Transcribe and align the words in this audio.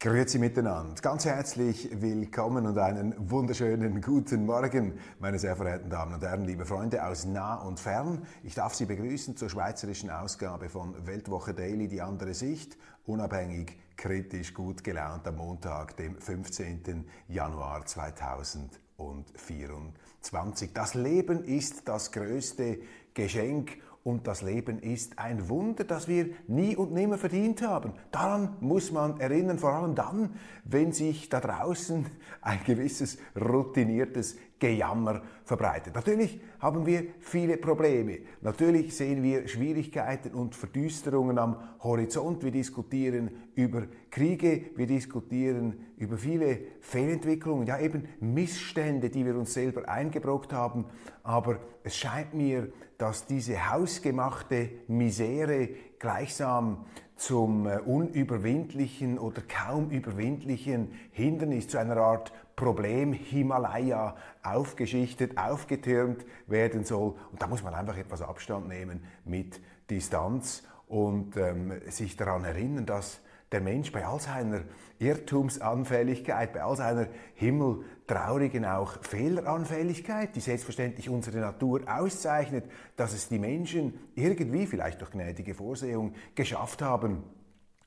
Grüezi 0.00 0.38
miteinander. 0.38 1.02
Ganz 1.02 1.24
herzlich 1.24 1.88
willkommen 2.00 2.66
und 2.66 2.78
einen 2.78 3.16
wunderschönen 3.18 4.00
guten 4.00 4.46
Morgen, 4.46 4.92
meine 5.18 5.40
sehr 5.40 5.56
verehrten 5.56 5.90
Damen 5.90 6.14
und 6.14 6.22
Herren, 6.22 6.44
liebe 6.44 6.64
Freunde 6.64 7.04
aus 7.04 7.24
nah 7.24 7.56
und 7.56 7.80
fern. 7.80 8.24
Ich 8.44 8.54
darf 8.54 8.74
Sie 8.74 8.86
begrüßen 8.86 9.36
zur 9.36 9.50
schweizerischen 9.50 10.08
Ausgabe 10.08 10.68
von 10.68 11.04
Weltwoche 11.04 11.52
Daily, 11.52 11.88
die 11.88 12.00
andere 12.00 12.32
Sicht, 12.32 12.78
unabhängig, 13.06 13.76
kritisch, 13.96 14.54
gut 14.54 14.84
gelaunt 14.84 15.26
am 15.26 15.34
Montag, 15.34 15.96
dem 15.96 16.16
15. 16.16 17.04
Januar 17.26 17.84
2024. 17.84 20.72
Das 20.72 20.94
Leben 20.94 21.42
ist 21.42 21.88
das 21.88 22.12
größte 22.12 22.78
Geschenk 23.14 23.78
und 24.08 24.26
das 24.26 24.40
Leben 24.40 24.78
ist 24.78 25.18
ein 25.18 25.50
Wunder, 25.50 25.84
das 25.84 26.08
wir 26.08 26.30
nie 26.46 26.74
und 26.74 26.92
nimmer 26.92 27.18
verdient 27.18 27.60
haben. 27.60 27.92
Daran 28.10 28.56
muss 28.60 28.90
man 28.90 29.20
erinnern, 29.20 29.58
vor 29.58 29.74
allem 29.74 29.94
dann, 29.94 30.30
wenn 30.64 30.92
sich 30.92 31.28
da 31.28 31.40
draußen 31.40 32.06
ein 32.40 32.58
gewisses 32.64 33.18
routiniertes 33.38 34.38
Gejammer 34.58 35.22
verbreitet. 35.44 35.94
Natürlich 35.94 36.40
haben 36.58 36.84
wir 36.84 37.04
viele 37.20 37.56
Probleme. 37.56 38.18
Natürlich 38.40 38.96
sehen 38.96 39.22
wir 39.22 39.46
Schwierigkeiten 39.46 40.34
und 40.34 40.54
Verdüsterungen 40.54 41.38
am 41.38 41.56
Horizont. 41.82 42.42
Wir 42.42 42.50
diskutieren 42.50 43.30
über 43.54 43.84
Kriege, 44.10 44.66
wir 44.74 44.86
diskutieren 44.86 45.86
über 45.96 46.16
viele 46.18 46.58
Fehlentwicklungen, 46.80 47.66
ja 47.66 47.78
eben 47.78 48.08
Missstände, 48.20 49.10
die 49.10 49.24
wir 49.24 49.36
uns 49.36 49.54
selber 49.54 49.88
eingebrockt 49.88 50.52
haben. 50.52 50.86
Aber 51.22 51.58
es 51.84 51.96
scheint 51.96 52.34
mir, 52.34 52.72
dass 52.98 53.26
diese 53.26 53.70
hausgemachte 53.70 54.70
Misere 54.88 55.68
gleichsam 55.98 56.84
zum 57.14 57.66
äh, 57.66 57.78
unüberwindlichen 57.78 59.18
oder 59.18 59.42
kaum 59.42 59.90
überwindlichen 59.90 60.92
Hindernis, 61.10 61.68
zu 61.68 61.78
einer 61.78 61.96
Art 61.96 62.32
Problem 62.58 63.12
Himalaya 63.12 64.16
aufgeschichtet, 64.42 65.38
aufgetürmt 65.38 66.26
werden 66.48 66.84
soll. 66.84 67.14
Und 67.30 67.40
da 67.40 67.46
muss 67.46 67.62
man 67.62 67.72
einfach 67.72 67.96
etwas 67.96 68.20
Abstand 68.20 68.66
nehmen 68.66 69.04
mit 69.24 69.60
Distanz 69.88 70.64
und 70.88 71.36
ähm, 71.36 71.80
sich 71.88 72.16
daran 72.16 72.44
erinnern, 72.44 72.84
dass 72.84 73.20
der 73.52 73.60
Mensch 73.60 73.92
bei 73.92 74.04
all 74.04 74.18
seiner 74.18 74.62
Irrtumsanfälligkeit, 74.98 76.52
bei 76.52 76.64
all 76.64 76.74
seiner 76.74 77.06
himmeltraurigen 77.36 78.64
auch 78.64 79.04
Fehleranfälligkeit, 79.04 80.34
die 80.34 80.40
selbstverständlich 80.40 81.08
unsere 81.08 81.38
Natur 81.38 81.82
auszeichnet, 81.86 82.64
dass 82.96 83.12
es 83.12 83.28
die 83.28 83.38
Menschen 83.38 84.00
irgendwie, 84.16 84.66
vielleicht 84.66 85.00
durch 85.00 85.12
gnädige 85.12 85.54
Vorsehung, 85.54 86.12
geschafft 86.34 86.82
haben, 86.82 87.22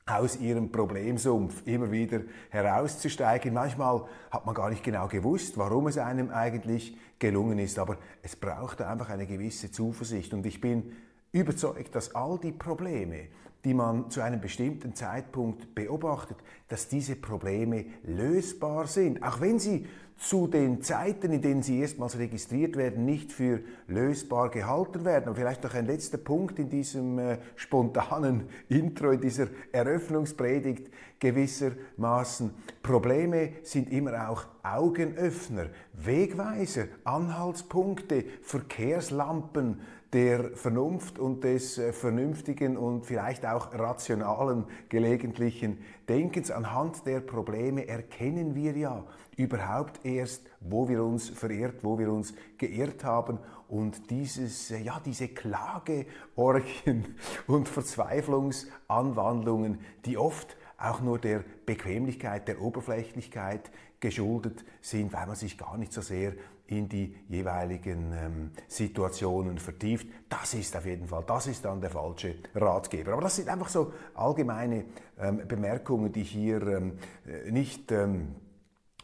aus 0.06 0.40
ihrem 0.40 0.72
Problemsumpf 0.72 1.66
immer 1.66 1.90
wieder 1.92 2.22
herauszusteigen. 2.50 3.54
Manchmal 3.54 4.04
hat 4.30 4.46
man 4.46 4.54
gar 4.54 4.70
nicht 4.70 4.82
genau 4.82 5.06
gewusst, 5.06 5.56
warum 5.56 5.86
es 5.86 5.98
einem 5.98 6.30
eigentlich 6.30 6.96
gelungen 7.18 7.58
ist, 7.58 7.78
aber 7.78 7.98
es 8.22 8.34
braucht 8.34 8.82
einfach 8.82 9.10
eine 9.10 9.26
gewisse 9.26 9.70
Zuversicht. 9.70 10.34
Und 10.34 10.44
ich 10.44 10.60
bin 10.60 10.92
überzeugt, 11.30 11.94
dass 11.94 12.14
all 12.14 12.38
die 12.38 12.52
Probleme, 12.52 13.28
die 13.64 13.74
man 13.74 14.10
zu 14.10 14.20
einem 14.20 14.40
bestimmten 14.40 14.94
Zeitpunkt 14.96 15.74
beobachtet, 15.74 16.36
dass 16.66 16.88
diese 16.88 17.14
Probleme 17.14 17.84
lösbar 18.02 18.88
sind, 18.88 19.22
auch 19.22 19.40
wenn 19.40 19.60
sie 19.60 19.86
zu 20.22 20.46
den 20.46 20.82
Zeiten, 20.82 21.32
in 21.32 21.42
denen 21.42 21.62
sie 21.62 21.80
erstmals 21.80 22.16
registriert 22.16 22.76
werden, 22.76 23.04
nicht 23.04 23.32
für 23.32 23.60
lösbar 23.88 24.50
gehalten 24.50 25.04
werden. 25.04 25.28
Und 25.28 25.34
vielleicht 25.34 25.64
noch 25.64 25.74
ein 25.74 25.86
letzter 25.86 26.18
Punkt 26.18 26.60
in 26.60 26.70
diesem 26.70 27.18
äh, 27.18 27.38
spontanen 27.56 28.44
Intro, 28.68 29.10
in 29.10 29.20
dieser 29.20 29.48
Eröffnungspredigt 29.72 30.90
gewissermaßen. 31.18 32.50
Probleme 32.82 33.50
sind 33.64 33.90
immer 33.90 34.28
auch 34.28 34.44
Augenöffner, 34.62 35.66
Wegweiser, 35.92 36.84
Anhaltspunkte, 37.02 38.24
Verkehrslampen, 38.42 39.80
der 40.12 40.50
Vernunft 40.54 41.18
und 41.18 41.42
des 41.42 41.78
äh, 41.78 41.92
vernünftigen 41.92 42.76
und 42.76 43.06
vielleicht 43.06 43.46
auch 43.46 43.72
rationalen 43.72 44.66
gelegentlichen 44.88 45.78
Denkens. 46.12 46.50
Anhand 46.50 47.06
der 47.06 47.20
Probleme 47.20 47.88
erkennen 47.88 48.54
wir 48.54 48.76
ja 48.76 49.02
überhaupt 49.38 50.04
erst, 50.04 50.42
wo 50.60 50.86
wir 50.86 51.02
uns 51.02 51.30
verirrt, 51.30 51.82
wo 51.82 51.98
wir 51.98 52.12
uns 52.12 52.34
geirrt 52.58 53.02
haben 53.02 53.38
und 53.66 54.10
dieses, 54.10 54.70
äh, 54.70 54.82
ja, 54.82 55.00
diese 55.02 55.28
Klageorgien 55.28 57.16
und 57.46 57.66
Verzweiflungsanwandlungen, 57.66 59.80
die 60.04 60.18
oft 60.18 60.54
auch 60.76 61.00
nur 61.00 61.18
der 61.18 61.44
Bequemlichkeit, 61.64 62.46
der 62.46 62.60
Oberflächlichkeit 62.60 63.70
geschuldet 63.98 64.66
sind, 64.82 65.14
weil 65.14 65.26
man 65.26 65.36
sich 65.36 65.56
gar 65.56 65.78
nicht 65.78 65.94
so 65.94 66.02
sehr 66.02 66.34
in 66.72 66.88
die 66.88 67.14
jeweiligen 67.28 68.12
ähm, 68.12 68.50
Situationen 68.66 69.58
vertieft. 69.58 70.06
Das 70.28 70.54
ist 70.54 70.76
auf 70.76 70.86
jeden 70.86 71.06
Fall, 71.06 71.24
das 71.26 71.46
ist 71.46 71.64
dann 71.64 71.80
der 71.80 71.90
falsche 71.90 72.36
Ratgeber. 72.54 73.12
Aber 73.12 73.22
das 73.22 73.36
sind 73.36 73.48
einfach 73.48 73.68
so 73.68 73.92
allgemeine 74.14 74.84
ähm, 75.18 75.46
Bemerkungen, 75.46 76.12
die 76.12 76.22
ich 76.22 76.30
hier 76.30 76.62
ähm, 76.62 76.98
äh, 77.26 77.50
nicht 77.50 77.92
ähm, 77.92 78.36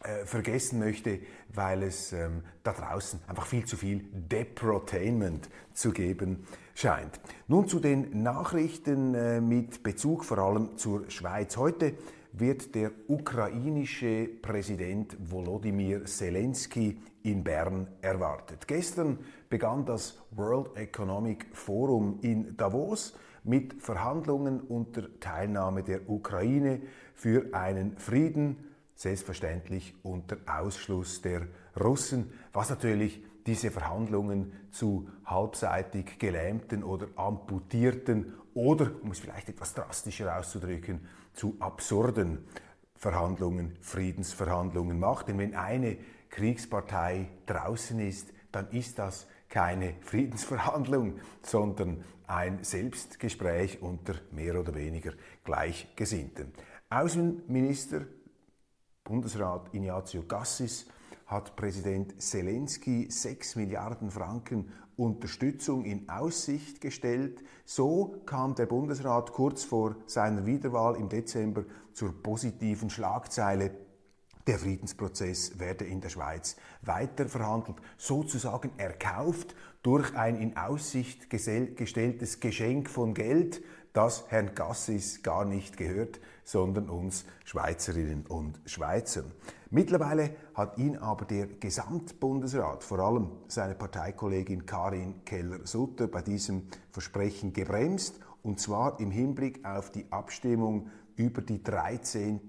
äh, 0.01 0.25
vergessen 0.25 0.79
möchte, 0.79 1.19
weil 1.53 1.83
es 1.83 2.13
ähm, 2.13 2.43
da 2.63 2.73
draußen 2.73 3.19
einfach 3.27 3.45
viel 3.45 3.65
zu 3.65 3.77
viel 3.77 4.05
Deprotainment 4.11 5.49
zu 5.73 5.91
geben 5.91 6.47
scheint. 6.73 7.19
Nun 7.47 7.67
zu 7.67 7.79
den 7.79 8.23
Nachrichten 8.23 9.13
äh, 9.13 9.41
mit 9.41 9.83
Bezug 9.83 10.23
vor 10.23 10.37
allem 10.37 10.77
zur 10.77 11.09
Schweiz. 11.09 11.57
Heute 11.57 11.95
wird 12.31 12.75
der 12.75 12.91
ukrainische 13.07 14.29
Präsident 14.41 15.17
Volodymyr 15.19 16.05
Zelensky 16.05 17.01
in 17.23 17.43
Bern 17.43 17.87
erwartet. 18.01 18.67
Gestern 18.67 19.19
begann 19.49 19.85
das 19.85 20.21
World 20.31 20.75
Economic 20.77 21.47
Forum 21.53 22.19
in 22.21 22.55
Davos 22.55 23.15
mit 23.43 23.81
Verhandlungen 23.81 24.61
unter 24.61 25.19
Teilnahme 25.19 25.83
der 25.83 26.09
Ukraine 26.09 26.81
für 27.15 27.53
einen 27.53 27.97
Frieden, 27.97 28.57
selbstverständlich 28.95 29.95
unter 30.03 30.37
Ausschluss 30.45 31.21
der 31.21 31.47
Russen, 31.79 32.31
was 32.53 32.69
natürlich 32.69 33.23
diese 33.45 33.71
Verhandlungen 33.71 34.51
zu 34.71 35.09
halbseitig 35.25 36.19
gelähmten 36.19 36.83
oder 36.83 37.07
amputierten 37.15 38.33
oder, 38.53 38.91
um 39.01 39.11
es 39.11 39.19
vielleicht 39.19 39.49
etwas 39.49 39.73
drastischer 39.73 40.37
auszudrücken, 40.37 41.07
zu 41.39 41.55
absurden 41.59 42.45
Verhandlungen, 42.95 43.77
Friedensverhandlungen 43.79 44.99
macht. 44.99 45.29
Denn 45.29 45.37
wenn 45.37 45.55
eine 45.55 45.97
Kriegspartei 46.29 47.29
draußen 47.45 47.97
ist, 48.01 48.33
dann 48.51 48.69
ist 48.71 48.99
das 48.99 49.25
keine 49.47 49.93
Friedensverhandlung, 50.01 51.17
sondern 51.41 52.03
ein 52.27 52.61
Selbstgespräch 52.65 53.81
unter 53.81 54.15
mehr 54.31 54.59
oder 54.59 54.75
weniger 54.75 55.13
Gleichgesinnten. 55.45 56.51
Außenminister 56.89 58.01
Bundesrat 59.05 59.73
Ignazio 59.73 60.23
Gassis 60.23 60.87
hat 61.29 61.55
Präsident 61.55 62.19
Zelensky 62.19 63.07
6 63.09 63.55
Milliarden 63.55 64.09
Franken 64.09 64.71
Unterstützung 64.97 65.85
in 65.85 66.09
Aussicht 66.09 66.81
gestellt. 66.81 67.43
So 67.65 68.21
kam 68.25 68.55
der 68.55 68.65
Bundesrat 68.65 69.31
kurz 69.31 69.63
vor 69.63 69.95
seiner 70.07 70.47
Wiederwahl 70.47 70.95
im 70.95 71.07
Dezember 71.07 71.65
zur 71.93 72.21
positiven 72.21 72.89
Schlagzeile 72.89 73.71
der 74.47 74.57
Friedensprozess 74.57 75.59
werde 75.59 75.85
in 75.85 76.01
der 76.01 76.09
Schweiz 76.09 76.55
weiter 76.81 77.29
verhandelt, 77.29 77.77
sozusagen 77.97 78.71
erkauft 78.77 79.55
durch 79.83 80.15
ein 80.15 80.35
in 80.35 80.57
Aussicht 80.57 81.29
gestelltes 81.29 82.39
Geschenk 82.39 82.89
von 82.89 83.13
Geld, 83.13 83.61
das 83.93 84.25
Herrn 84.29 84.55
Gassis 84.55 85.21
gar 85.21 85.45
nicht 85.45 85.77
gehört, 85.77 86.19
sondern 86.43 86.89
uns 86.89 87.25
Schweizerinnen 87.45 88.25
und 88.25 88.59
Schweizer. 88.65 89.23
Mittlerweile 89.71 90.31
hat 90.55 90.79
ihn 90.79 90.97
aber 90.97 91.25
der 91.25 91.45
Gesamtbundesrat, 91.45 92.83
vor 92.83 92.99
allem 92.99 93.29
seine 93.47 93.75
Parteikollegin 93.75 94.65
Karin 94.65 95.23
Keller-Sutter, 95.25 96.07
bei 96.07 96.23
diesem 96.23 96.63
Versprechen 96.91 97.53
gebremst, 97.53 98.19
und 98.41 98.59
zwar 98.59 98.99
im 98.99 99.11
Hinblick 99.11 99.63
auf 99.63 99.91
die 99.91 100.11
Abstimmung 100.11 100.87
über 101.15 101.43
die 101.43 101.61
13. 101.61 102.39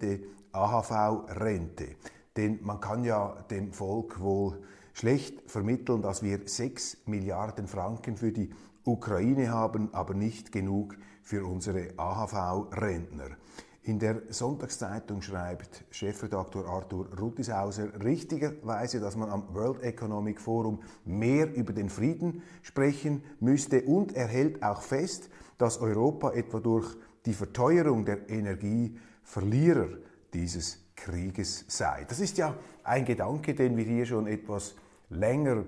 AHV-Rente. 0.53 1.97
Denn 2.37 2.61
man 2.63 2.81
kann 2.81 3.05
ja 3.05 3.37
dem 3.51 3.73
Volk 3.75 4.21
wohl 4.21 4.63
schlecht 4.95 5.51
vermitteln, 5.51 6.01
dass 6.01 6.23
wir 6.23 6.41
6 6.47 7.03
Milliarden 7.05 7.67
Franken 7.67 8.17
für 8.17 8.33
die 8.33 8.51
Ukraine 8.85 9.51
haben, 9.51 9.93
aber 9.93 10.15
nicht 10.15 10.53
genug 10.53 10.97
für 11.23 11.45
unsere 11.45 11.99
AHV-Rentner. 11.99 13.37
In 13.83 13.99
der 13.99 14.23
Sonntagszeitung 14.29 15.23
schreibt 15.23 15.85
Chefredaktor 15.91 16.67
Arthur 16.67 17.09
Rutishauser 17.19 18.05
richtigerweise, 18.05 19.01
dass 19.01 19.17
man 19.17 19.31
am 19.31 19.55
World 19.55 19.83
Economic 19.83 20.39
Forum 20.39 20.83
mehr 21.07 21.55
über 21.55 21.73
den 21.73 21.89
Frieden 21.89 22.43
sprechen 22.63 23.23
müsste 23.41 23.83
und 23.83 24.15
er 24.15 24.27
hält 24.27 24.63
auch 24.63 24.83
fest, 24.83 25.31
dass 25.57 25.81
Europa 25.81 26.33
etwa 26.33 26.61
durch 26.61 26.95
die 27.25 27.33
Verteuerung 27.33 28.05
der 28.05 28.29
Energie 28.29 28.99
Verlierer 29.23 29.89
dieses 30.35 30.79
Krieges 30.95 31.65
sei. 31.69 32.05
Das 32.07 32.21
ist 32.21 32.37
ja 32.37 32.55
ein 32.85 33.07
Gedanke, 33.07 33.55
den 33.55 33.79
wir 33.79 33.85
hier 33.85 34.05
schon 34.05 34.27
etwas 34.27 34.75
länger 35.09 35.65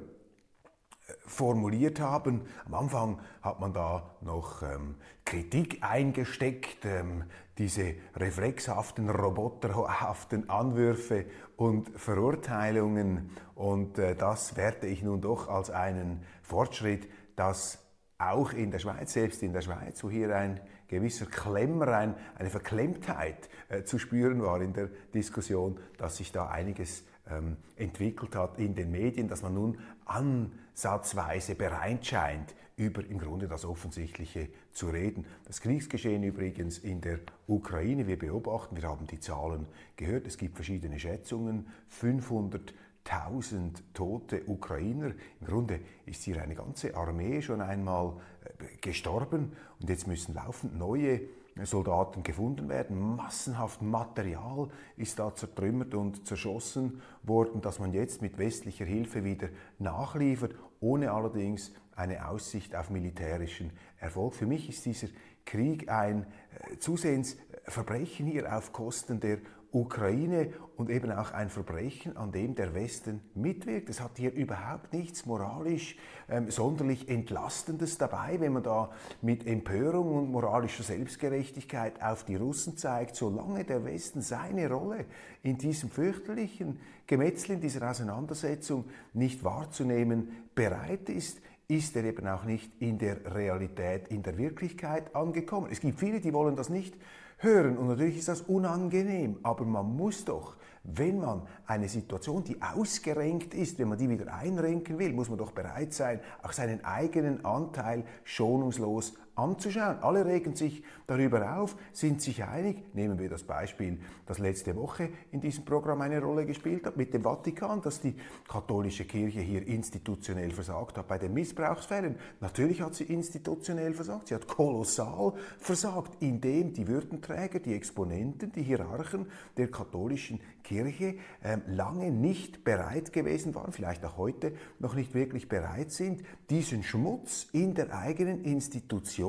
formuliert 1.27 2.01
haben. 2.01 2.43
Am 2.65 2.75
Anfang 2.75 3.21
hat 3.41 3.61
man 3.61 3.73
da 3.73 4.11
noch 4.21 4.63
ähm, 4.63 4.97
Kritik 5.25 5.79
eingesteckt, 5.83 6.85
ähm, 6.85 7.25
diese 7.59 7.95
reflexhaften, 8.17 9.11
roboterhaften 9.11 10.49
Anwürfe 10.49 11.27
und 11.57 11.91
Verurteilungen. 11.99 13.31
Und 13.55 13.99
äh, 13.99 14.15
das 14.17 14.57
werte 14.57 14.87
ich 14.87 15.03
nun 15.03 15.21
doch 15.21 15.49
als 15.49 15.71
einen 15.71 16.25
Fortschritt, 16.43 17.09
dass 17.37 17.79
auch 18.19 18.53
in 18.53 18.71
der 18.71 18.79
Schweiz, 18.79 19.13
selbst 19.13 19.43
in 19.43 19.53
der 19.53 19.63
Schweiz, 19.63 20.03
wo 20.03 20.11
hier 20.11 20.35
ein 20.37 20.61
gewisser 20.89 21.27
Klemmer, 21.27 21.89
ein, 21.89 22.15
eine 22.37 22.51
Verklemmtheit 22.51 23.49
äh, 23.69 23.83
zu 23.83 23.99
spüren 23.99 24.43
war 24.43 24.61
in 24.61 24.73
der 24.73 24.89
Diskussion, 25.15 25.79
dass 25.99 26.19
sich 26.19 26.33
da 26.33 26.49
einiges 26.49 27.05
ähm, 27.31 27.57
entwickelt 27.77 28.37
hat 28.37 28.59
in 28.59 28.75
den 28.75 28.91
Medien, 28.91 29.29
dass 29.29 29.43
man 29.43 29.55
nun 29.55 29.79
ansatzweise 30.05 31.55
bereit 31.55 32.05
scheint, 32.07 32.55
über 32.77 33.05
im 33.05 33.19
Grunde 33.19 33.49
das 33.49 33.65
Offensichtliche 33.65 34.49
zu 34.73 34.89
reden. 34.89 35.27
Das 35.45 35.61
Kriegsgeschehen 35.61 36.23
übrigens 36.23 36.79
in 36.79 37.01
der 37.01 37.21
Ukraine, 37.47 38.07
wir 38.07 38.19
beobachten, 38.19 38.77
wir 38.77 38.89
haben 38.89 39.07
die 39.07 39.21
Zahlen 39.21 39.67
gehört, 39.97 40.27
es 40.27 40.39
gibt 40.39 40.57
verschiedene 40.57 40.99
Schätzungen, 40.99 41.67
500 41.89 42.75
1000 43.05 43.83
tote 43.95 44.43
Ukrainer. 44.47 45.13
Im 45.41 45.47
Grunde 45.47 45.81
ist 46.07 46.23
hier 46.23 46.41
eine 46.41 46.55
ganze 46.55 46.97
Armee 46.97 47.43
schon 47.43 47.61
einmal 47.61 48.15
äh, 48.45 48.77
gestorben 48.81 49.53
und 49.81 49.91
jetzt 49.91 50.07
müssen 50.07 50.35
laufend 50.35 50.79
neue 50.79 51.21
Soldaten 51.65 52.23
gefunden 52.23 52.69
werden. 52.69 53.17
Massenhaft 53.17 53.83
Material 53.83 54.69
ist 54.97 55.19
da 55.19 55.35
zertrümmert 55.35 55.95
und 55.95 56.27
zerschossen 56.27 57.03
worden, 57.23 57.61
dass 57.61 57.79
man 57.79 57.93
jetzt 57.93 58.23
mit 58.23 58.39
westlicher 58.39 58.87
Hilfe 58.87 59.25
wieder 59.25 59.49
nachliefert, 59.79 60.55
ohne 60.81 61.13
allerdings 61.13 61.73
eine 61.97 62.29
Aussicht 62.29 62.75
auf 62.75 62.91
militärischen 62.91 63.71
Erfolg. 63.99 64.35
Für 64.35 64.47
mich 64.47 64.69
ist 64.69 64.85
dieser 64.85 65.09
Krieg 65.45 65.89
ein 65.89 66.27
äh, 66.73 66.79
zusehends 66.79 67.37
Verbrechen 67.65 68.27
hier 68.27 68.57
auf 68.57 68.73
Kosten 68.73 69.21
der 69.21 69.39
Ukraine 69.73 70.53
und 70.77 70.91
eben 70.91 71.11
auch 71.11 71.33
ein 71.33 71.49
Verbrechen, 71.49 72.17
an 72.19 72.31
dem 72.31 72.55
der 72.55 72.75
Westen 72.75 73.23
mitwirkt. 73.35 73.89
Es 73.89 74.03
hat 74.03 74.19
hier 74.19 74.33
überhaupt 74.33 74.93
nichts 74.93 75.25
moralisch 75.25 75.97
ähm, 76.29 76.51
sonderlich 76.51 77.09
Entlastendes 77.09 77.97
dabei, 77.97 78.39
wenn 78.39 78.53
man 78.53 78.63
da 78.63 78.91
mit 79.23 79.47
Empörung 79.47 80.15
und 80.15 80.31
moralischer 80.31 80.83
Selbstgerechtigkeit 80.83 82.03
auf 82.03 82.25
die 82.25 82.37
Russen 82.37 82.77
zeigt, 82.77 83.17
solange 83.17 83.65
der 83.65 83.85
Westen 83.85 84.21
seine 84.21 84.71
Rolle 84.71 85.07
in 85.43 85.57
diesem 85.57 85.89
fürchterlichen 85.89 86.79
Gemetzel, 87.07 87.53
in 87.53 87.61
dieser 87.63 87.91
Auseinandersetzung 87.91 88.85
nicht 89.15 89.43
wahrzunehmen 89.43 90.49
bereit 90.55 91.09
ist, 91.09 91.41
ist 91.69 91.97
er 91.97 92.05
eben 92.05 92.27
auch 92.27 92.45
nicht 92.45 92.71
in 92.81 92.99
der 92.99 93.35
Realität, 93.35 94.09
in 94.09 94.23
der 94.23 94.37
Wirklichkeit 94.37 95.15
angekommen. 95.15 95.69
Es 95.71 95.81
gibt 95.81 95.99
viele, 95.99 96.21
die 96.21 96.33
wollen 96.33 96.57
das 96.57 96.69
nicht 96.69 96.95
hören. 97.39 97.77
Und 97.77 97.89
natürlich 97.89 98.19
ist 98.19 98.29
das 98.29 98.43
unangenehm, 98.43 99.39
aber 99.43 99.65
man 99.65 99.97
muss 99.97 100.25
doch, 100.25 100.57
wenn 100.85 101.21
man 101.21 101.43
eine 101.67 101.89
Situation, 101.89 102.43
die 102.45 102.61
ausgerenkt 102.61 103.55
ist, 103.55 103.79
wenn 103.79 103.89
man 103.89 103.99
die 103.99 104.09
wieder 104.09 104.33
einrenken 104.35 104.99
will, 104.99 105.13
muss 105.13 105.29
man 105.29 105.39
doch 105.39 105.53
bereit 105.53 105.93
sein, 105.93 106.21
auch 106.43 106.53
seinen 106.53 106.85
eigenen 106.85 107.45
Anteil 107.45 108.05
schonungslos 108.25 109.15
anzuschauen. 109.35 109.99
Alle 110.03 110.27
regen 110.27 110.55
sich 110.55 110.83
darüber 111.07 111.59
auf, 111.59 111.77
sind 111.93 112.21
sich 112.21 112.45
einig. 112.45 112.95
Nehmen 112.95 113.19
wir 113.19 113.29
das 113.29 113.45
Beispiel, 113.45 113.99
das 114.27 114.39
letzte 114.39 114.77
Woche 114.77 115.11
in 115.31 115.41
diesem 115.41 115.65
Programm 115.65 116.01
eine 116.03 116.21
Rolle 116.21 116.45
gespielt 116.45 116.87
hat, 116.87 116.97
mit 116.97 117.15
dem 117.15 117.23
Vatikan, 117.23 117.81
dass 117.81 118.01
die 118.01 118.15
katholische 118.49 119.05
Kirche 119.05 119.41
hier 119.41 119.67
institutionell 119.67 120.51
versagt 120.51 120.99
hat 120.99 121.09
bei 121.09 121.19
den 121.19 121.33
Missbrauchsfällen. 121.33 122.17
Natürlich 122.41 122.83
hat 122.83 122.95
sie 122.95 123.05
institutionell 123.05 123.95
versagt, 123.95 124.29
sie 124.29 124.35
hat 124.35 124.47
kolossal 124.47 125.33
versagt, 125.59 126.13
indem 126.21 126.73
die 126.73 126.87
Würdenträger, 126.87 127.59
die 127.59 127.75
Exponenten, 127.75 128.53
die 128.53 128.63
Hierarchen 128.63 129.27
der 129.57 129.71
katholischen 129.71 130.41
Kirche 130.63 131.17
äh, 131.43 131.59
lange 131.67 132.11
nicht 132.11 132.65
bereit 132.65 133.13
gewesen 133.13 133.55
waren, 133.55 133.73
vielleicht 133.73 134.05
auch 134.05 134.17
heute 134.17 134.53
noch 134.79 134.95
nicht 134.95 135.15
wirklich 135.15 135.49
bereit 135.49 135.91
sind, 135.91 136.23
diesen 136.51 136.83
Schmutz 136.83 137.49
in 137.53 137.75
der 137.75 137.97
eigenen 137.97 138.45
Institution 138.45 139.22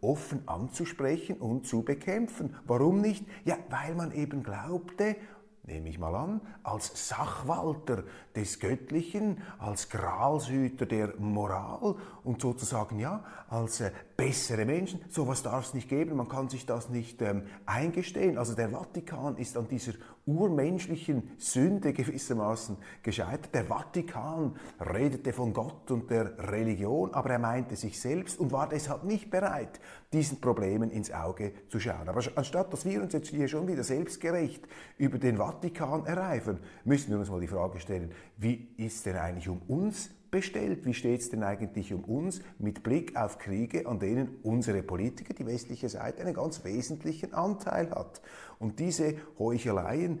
offen 0.00 0.46
anzusprechen 0.46 1.36
und 1.38 1.66
zu 1.66 1.82
bekämpfen. 1.82 2.56
Warum 2.66 3.00
nicht? 3.00 3.26
Ja, 3.44 3.56
weil 3.68 3.94
man 3.94 4.12
eben 4.12 4.42
glaubte, 4.42 5.16
nehme 5.64 5.88
ich 5.88 5.98
mal 5.98 6.14
an, 6.14 6.40
als 6.62 7.08
Sachwalter 7.08 8.04
des 8.34 8.58
Göttlichen, 8.58 9.42
als 9.58 9.88
Gralshüter 9.88 10.86
der 10.86 11.14
Moral 11.18 11.96
und 12.24 12.40
sozusagen 12.40 12.98
ja, 12.98 13.24
als 13.48 13.80
äh, 13.80 13.92
bessere 14.16 14.64
Menschen. 14.64 15.00
Sowas 15.10 15.42
darf 15.42 15.66
es 15.66 15.74
nicht 15.74 15.88
geben, 15.88 16.16
man 16.16 16.28
kann 16.28 16.48
sich 16.48 16.66
das 16.66 16.88
nicht 16.88 17.22
ähm, 17.22 17.44
eingestehen. 17.66 18.38
Also 18.38 18.54
der 18.54 18.70
Vatikan 18.70 19.36
ist 19.36 19.56
an 19.56 19.68
dieser 19.68 19.92
urmenschlichen 20.36 21.30
Sünde 21.38 21.92
gewissermaßen 21.92 22.76
gescheitert. 23.02 23.54
Der 23.54 23.64
Vatikan 23.64 24.56
redete 24.80 25.32
von 25.32 25.52
Gott 25.52 25.90
und 25.90 26.10
der 26.10 26.38
Religion, 26.50 27.12
aber 27.14 27.30
er 27.30 27.38
meinte 27.38 27.76
sich 27.76 28.00
selbst 28.00 28.38
und 28.38 28.52
war 28.52 28.68
deshalb 28.68 29.04
nicht 29.04 29.30
bereit, 29.30 29.80
diesen 30.12 30.40
Problemen 30.40 30.90
ins 30.90 31.12
Auge 31.12 31.52
zu 31.68 31.80
schauen. 31.80 32.08
Aber 32.08 32.22
anstatt 32.34 32.72
dass 32.72 32.84
wir 32.84 33.02
uns 33.02 33.12
jetzt 33.12 33.28
hier 33.28 33.48
schon 33.48 33.66
wieder 33.68 33.84
selbstgerecht 33.84 34.66
über 34.98 35.18
den 35.18 35.36
Vatikan 35.36 36.06
ereifern, 36.06 36.60
müssen 36.84 37.10
wir 37.10 37.18
uns 37.18 37.30
mal 37.30 37.40
die 37.40 37.48
Frage 37.48 37.80
stellen, 37.80 38.12
wie 38.36 38.68
ist 38.76 39.06
denn 39.06 39.16
eigentlich 39.16 39.48
um 39.48 39.60
uns 39.68 40.10
bestellt? 40.30 40.84
Wie 40.84 40.94
steht 40.94 41.20
es 41.20 41.30
denn 41.30 41.42
eigentlich 41.42 41.92
um 41.92 42.04
uns 42.04 42.40
mit 42.58 42.82
Blick 42.82 43.16
auf 43.16 43.38
Kriege, 43.38 43.86
an 43.86 43.98
denen 43.98 44.38
unsere 44.42 44.82
Politiker, 44.82 45.34
die 45.34 45.46
westliche 45.46 45.88
Seite, 45.88 46.22
einen 46.22 46.34
ganz 46.34 46.64
wesentlichen 46.64 47.34
Anteil 47.34 47.90
hat? 47.90 48.20
Und 48.58 48.78
diese 48.78 49.14
Heucheleien, 49.38 50.20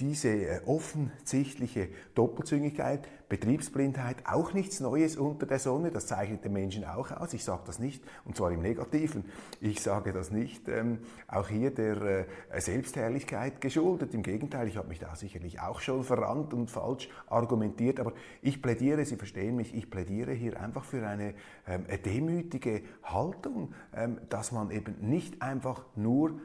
diese 0.00 0.28
äh, 0.28 0.60
offensichtliche 0.64 1.88
Doppelzüngigkeit, 2.14 3.06
Betriebsblindheit, 3.28 4.16
auch 4.26 4.52
nichts 4.52 4.80
Neues 4.80 5.16
unter 5.16 5.46
der 5.46 5.58
Sonne, 5.58 5.90
das 5.90 6.06
zeichnet 6.06 6.44
den 6.44 6.52
Menschen 6.52 6.84
auch 6.84 7.10
aus. 7.10 7.32
Ich 7.34 7.44
sage 7.44 7.62
das 7.66 7.78
nicht, 7.78 8.02
und 8.24 8.36
zwar 8.36 8.50
im 8.50 8.60
Negativen, 8.60 9.24
ich 9.60 9.80
sage 9.80 10.12
das 10.12 10.30
nicht 10.30 10.68
ähm, 10.68 10.98
auch 11.28 11.48
hier 11.48 11.70
der 11.70 12.26
äh, 12.50 12.60
Selbstherrlichkeit 12.60 13.60
geschuldet. 13.60 14.14
Im 14.14 14.22
Gegenteil, 14.22 14.68
ich 14.68 14.76
habe 14.76 14.88
mich 14.88 14.98
da 14.98 15.14
sicherlich 15.16 15.60
auch 15.60 15.80
schon 15.80 16.02
verrannt 16.02 16.54
und 16.54 16.70
falsch 16.70 17.08
argumentiert, 17.26 18.00
aber 18.00 18.12
ich 18.40 18.60
plädiere, 18.60 19.04
Sie 19.04 19.16
verstehen 19.16 19.56
mich, 19.56 19.74
ich 19.74 19.90
plädiere 19.90 20.32
hier 20.32 20.60
einfach 20.60 20.84
für 20.84 21.06
eine 21.06 21.34
ähm, 21.66 21.84
demütige 22.04 22.82
Haltung, 23.02 23.74
ähm, 23.94 24.18
dass 24.28 24.52
man 24.52 24.70
eben 24.70 24.94
nicht 25.00 25.40
einfach 25.40 25.84
nur 25.94 26.38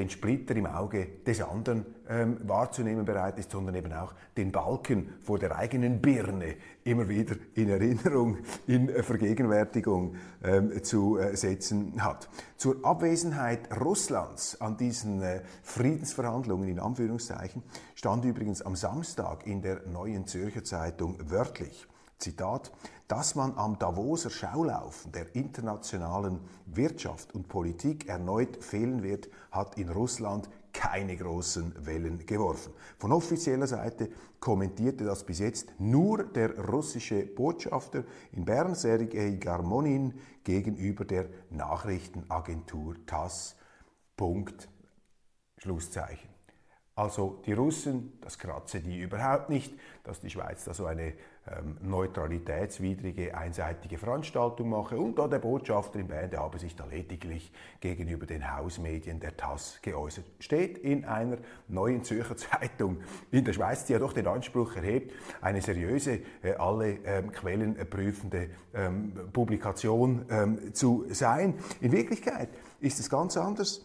den 0.00 0.08
Splitter 0.10 0.56
im 0.56 0.66
Auge 0.66 1.06
des 1.26 1.42
anderen 1.42 1.84
ähm, 2.08 2.38
wahrzunehmen 2.44 3.04
bereit 3.04 3.38
ist, 3.38 3.50
sondern 3.50 3.74
eben 3.74 3.92
auch 3.92 4.14
den 4.36 4.50
Balken 4.50 5.12
vor 5.20 5.38
der 5.38 5.56
eigenen 5.56 6.00
Birne 6.00 6.56
immer 6.84 7.08
wieder 7.08 7.36
in 7.54 7.68
Erinnerung, 7.68 8.38
in 8.66 8.88
Vergegenwärtigung 8.88 10.16
ähm, 10.42 10.82
zu 10.82 11.18
äh, 11.18 11.36
setzen 11.36 12.02
hat. 12.02 12.28
Zur 12.56 12.84
Abwesenheit 12.84 13.68
Russlands 13.78 14.60
an 14.60 14.76
diesen 14.78 15.22
äh, 15.22 15.42
Friedensverhandlungen 15.62 16.68
in 16.68 16.80
Anführungszeichen 16.80 17.62
stand 17.94 18.24
übrigens 18.24 18.62
am 18.62 18.76
Samstag 18.76 19.46
in 19.46 19.60
der 19.60 19.86
Neuen 19.86 20.26
Zürcher 20.26 20.64
Zeitung 20.64 21.18
wörtlich. 21.30 21.86
Zitat, 22.18 22.72
dass 23.10 23.34
man 23.34 23.58
am 23.58 23.76
Davoser 23.76 24.30
Schaulaufen 24.30 25.10
der 25.10 25.34
internationalen 25.34 26.38
Wirtschaft 26.66 27.34
und 27.34 27.48
Politik 27.48 28.08
erneut 28.08 28.62
fehlen 28.62 29.02
wird, 29.02 29.28
hat 29.50 29.76
in 29.78 29.88
Russland 29.88 30.48
keine 30.72 31.16
großen 31.16 31.84
Wellen 31.84 32.24
geworfen. 32.24 32.72
Von 32.98 33.10
offizieller 33.10 33.66
Seite 33.66 34.10
kommentierte 34.38 35.02
das 35.02 35.24
bis 35.24 35.40
jetzt 35.40 35.72
nur 35.80 36.22
der 36.22 36.56
russische 36.68 37.26
Botschafter 37.26 38.04
in 38.30 38.44
Bern, 38.44 38.76
Sergei 38.76 39.30
Garmonin, 39.40 40.14
gegenüber 40.44 41.04
der 41.04 41.26
Nachrichtenagentur 41.50 42.94
TASS. 43.06 43.56
Punkt. 44.16 44.68
Schlusszeichen. 45.58 46.30
Also 46.94 47.42
die 47.44 47.54
Russen, 47.54 48.20
das 48.20 48.38
kratze 48.38 48.80
die 48.80 49.00
überhaupt 49.00 49.48
nicht, 49.48 49.74
dass 50.04 50.20
die 50.20 50.30
Schweiz 50.30 50.64
da 50.64 50.74
so 50.74 50.86
eine 50.86 51.14
ähm, 51.46 51.78
neutralitätswidrige, 51.80 53.36
einseitige 53.36 53.96
Veranstaltung 53.96 54.68
mache. 54.68 54.98
Und 54.98 55.18
da 55.18 55.26
der 55.26 55.38
Botschafter 55.38 55.98
in 55.98 56.08
Bern, 56.08 56.30
der 56.30 56.40
habe 56.40 56.58
sich 56.58 56.76
da 56.76 56.84
lediglich 56.84 57.50
gegenüber 57.80 58.26
den 58.26 58.54
Hausmedien 58.54 59.20
der 59.20 59.36
TAS 59.36 59.78
geäußert. 59.80 60.26
Steht 60.38 60.76
in 60.78 61.06
einer 61.06 61.38
neuen 61.66 62.04
Zürcher 62.04 62.36
Zeitung 62.38 62.98
in 63.30 63.44
der 63.44 63.54
Schweiz, 63.54 63.86
die 63.86 63.94
ja 63.94 63.98
doch 63.98 64.12
den 64.12 64.26
Anspruch 64.26 64.76
erhebt, 64.76 65.12
eine 65.40 65.62
seriöse, 65.62 66.20
äh, 66.42 66.52
alle 66.58 66.98
ähm, 67.04 67.32
Quellen 67.32 67.74
prüfende 67.88 68.50
ähm, 68.74 69.14
Publikation 69.32 70.26
zu 70.72 71.06
sein. 71.10 71.54
In 71.80 71.92
Wirklichkeit 71.92 72.50
ist 72.80 73.00
es 73.00 73.08
ganz 73.08 73.36
anders. 73.36 73.84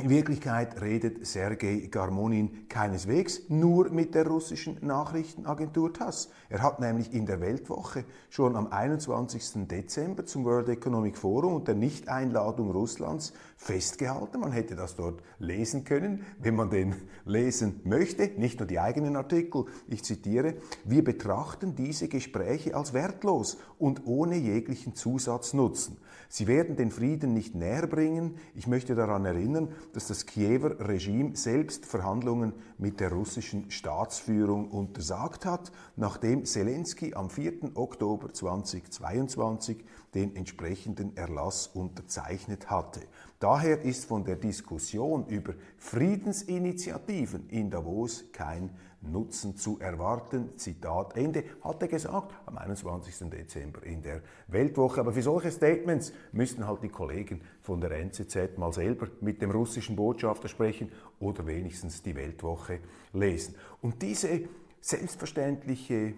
In 0.00 0.10
Wirklichkeit 0.10 0.80
redet 0.80 1.26
Sergei 1.26 1.88
Garmonin 1.90 2.68
keineswegs 2.68 3.48
nur 3.48 3.90
mit 3.90 4.14
der 4.14 4.28
russischen 4.28 4.78
Nachrichtenagentur 4.80 5.92
TASS. 5.92 6.28
Er 6.48 6.62
hat 6.62 6.78
nämlich 6.78 7.12
in 7.12 7.26
der 7.26 7.40
Weltwoche 7.40 8.04
schon 8.30 8.54
am 8.54 8.68
21. 8.68 9.66
Dezember 9.66 10.24
zum 10.24 10.44
World 10.44 10.68
Economic 10.68 11.18
Forum 11.18 11.54
und 11.54 11.66
der 11.66 11.74
Nichteinladung 11.74 12.70
Russlands 12.70 13.32
festgehalten. 13.56 14.38
Man 14.38 14.52
hätte 14.52 14.76
das 14.76 14.94
dort 14.94 15.20
lesen 15.40 15.82
können, 15.82 16.24
wenn 16.38 16.54
man 16.54 16.70
den 16.70 16.94
lesen 17.24 17.80
möchte, 17.82 18.30
nicht 18.36 18.60
nur 18.60 18.68
die 18.68 18.78
eigenen 18.78 19.16
Artikel. 19.16 19.64
Ich 19.88 20.04
zitiere, 20.04 20.54
wir 20.84 21.02
betrachten 21.02 21.74
diese 21.74 22.06
Gespräche 22.06 22.76
als 22.76 22.92
wertlos 22.92 23.58
und 23.80 24.06
ohne 24.06 24.36
jeglichen 24.36 24.94
Zusatznutzen. 24.94 25.96
Sie 26.30 26.46
werden 26.46 26.76
den 26.76 26.90
Frieden 26.90 27.32
nicht 27.32 27.54
näher 27.54 27.86
bringen. 27.86 28.36
Ich 28.54 28.66
möchte 28.66 28.94
daran 28.94 29.24
erinnern, 29.24 29.72
dass 29.94 30.08
das 30.08 30.26
Kiewer 30.26 30.78
Regime 30.78 31.34
selbst 31.34 31.86
Verhandlungen 31.86 32.52
mit 32.76 33.00
der 33.00 33.12
russischen 33.12 33.70
Staatsführung 33.70 34.70
untersagt 34.70 35.46
hat, 35.46 35.72
nachdem 35.96 36.44
Zelensky 36.44 37.14
am 37.14 37.30
4. 37.30 37.76
Oktober 37.76 38.32
2022 38.32 39.84
den 40.14 40.36
entsprechenden 40.36 41.16
Erlass 41.16 41.66
unterzeichnet 41.66 42.68
hatte. 42.68 43.00
Daher 43.38 43.82
ist 43.82 44.06
von 44.06 44.24
der 44.24 44.34
Diskussion 44.34 45.26
über 45.28 45.54
Friedensinitiativen 45.76 47.48
in 47.50 47.70
Davos 47.70 48.24
kein 48.32 48.70
Nutzen 49.00 49.56
zu 49.56 49.78
erwarten. 49.78 50.56
Zitat 50.56 51.16
Ende, 51.16 51.44
hat 51.62 51.80
er 51.80 51.86
gesagt 51.86 52.34
am 52.46 52.58
21. 52.58 53.30
Dezember 53.30 53.84
in 53.84 54.02
der 54.02 54.22
Weltwoche. 54.48 55.00
Aber 55.00 55.12
für 55.12 55.22
solche 55.22 55.52
Statements 55.52 56.12
müssten 56.32 56.66
halt 56.66 56.82
die 56.82 56.88
Kollegen 56.88 57.40
von 57.62 57.80
der 57.80 57.92
NZZ 57.92 58.58
mal 58.58 58.72
selber 58.72 59.06
mit 59.20 59.40
dem 59.40 59.52
russischen 59.52 59.94
Botschafter 59.94 60.48
sprechen 60.48 60.90
oder 61.20 61.46
wenigstens 61.46 62.02
die 62.02 62.16
Weltwoche 62.16 62.80
lesen. 63.12 63.54
Und 63.80 64.02
diese 64.02 64.48
selbstverständliche 64.80 66.14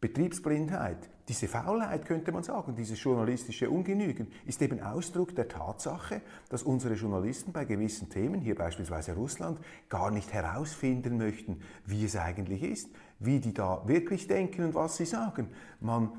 Betriebsblindheit, 0.00 1.10
diese 1.30 1.46
Faulheit 1.46 2.06
könnte 2.06 2.32
man 2.32 2.42
sagen, 2.42 2.74
dieses 2.74 3.00
journalistische 3.00 3.70
Ungenügen, 3.70 4.26
ist 4.46 4.60
eben 4.62 4.80
Ausdruck 4.80 5.32
der 5.36 5.46
Tatsache, 5.46 6.22
dass 6.48 6.64
unsere 6.64 6.94
Journalisten 6.94 7.52
bei 7.52 7.64
gewissen 7.64 8.10
Themen, 8.10 8.40
hier 8.40 8.56
beispielsweise 8.56 9.14
Russland, 9.14 9.60
gar 9.88 10.10
nicht 10.10 10.32
herausfinden 10.32 11.18
möchten, 11.18 11.60
wie 11.86 12.04
es 12.04 12.16
eigentlich 12.16 12.64
ist, 12.64 12.90
wie 13.20 13.38
die 13.38 13.54
da 13.54 13.86
wirklich 13.86 14.26
denken 14.26 14.64
und 14.64 14.74
was 14.74 14.96
sie 14.96 15.04
sagen. 15.04 15.50
Man 15.78 16.10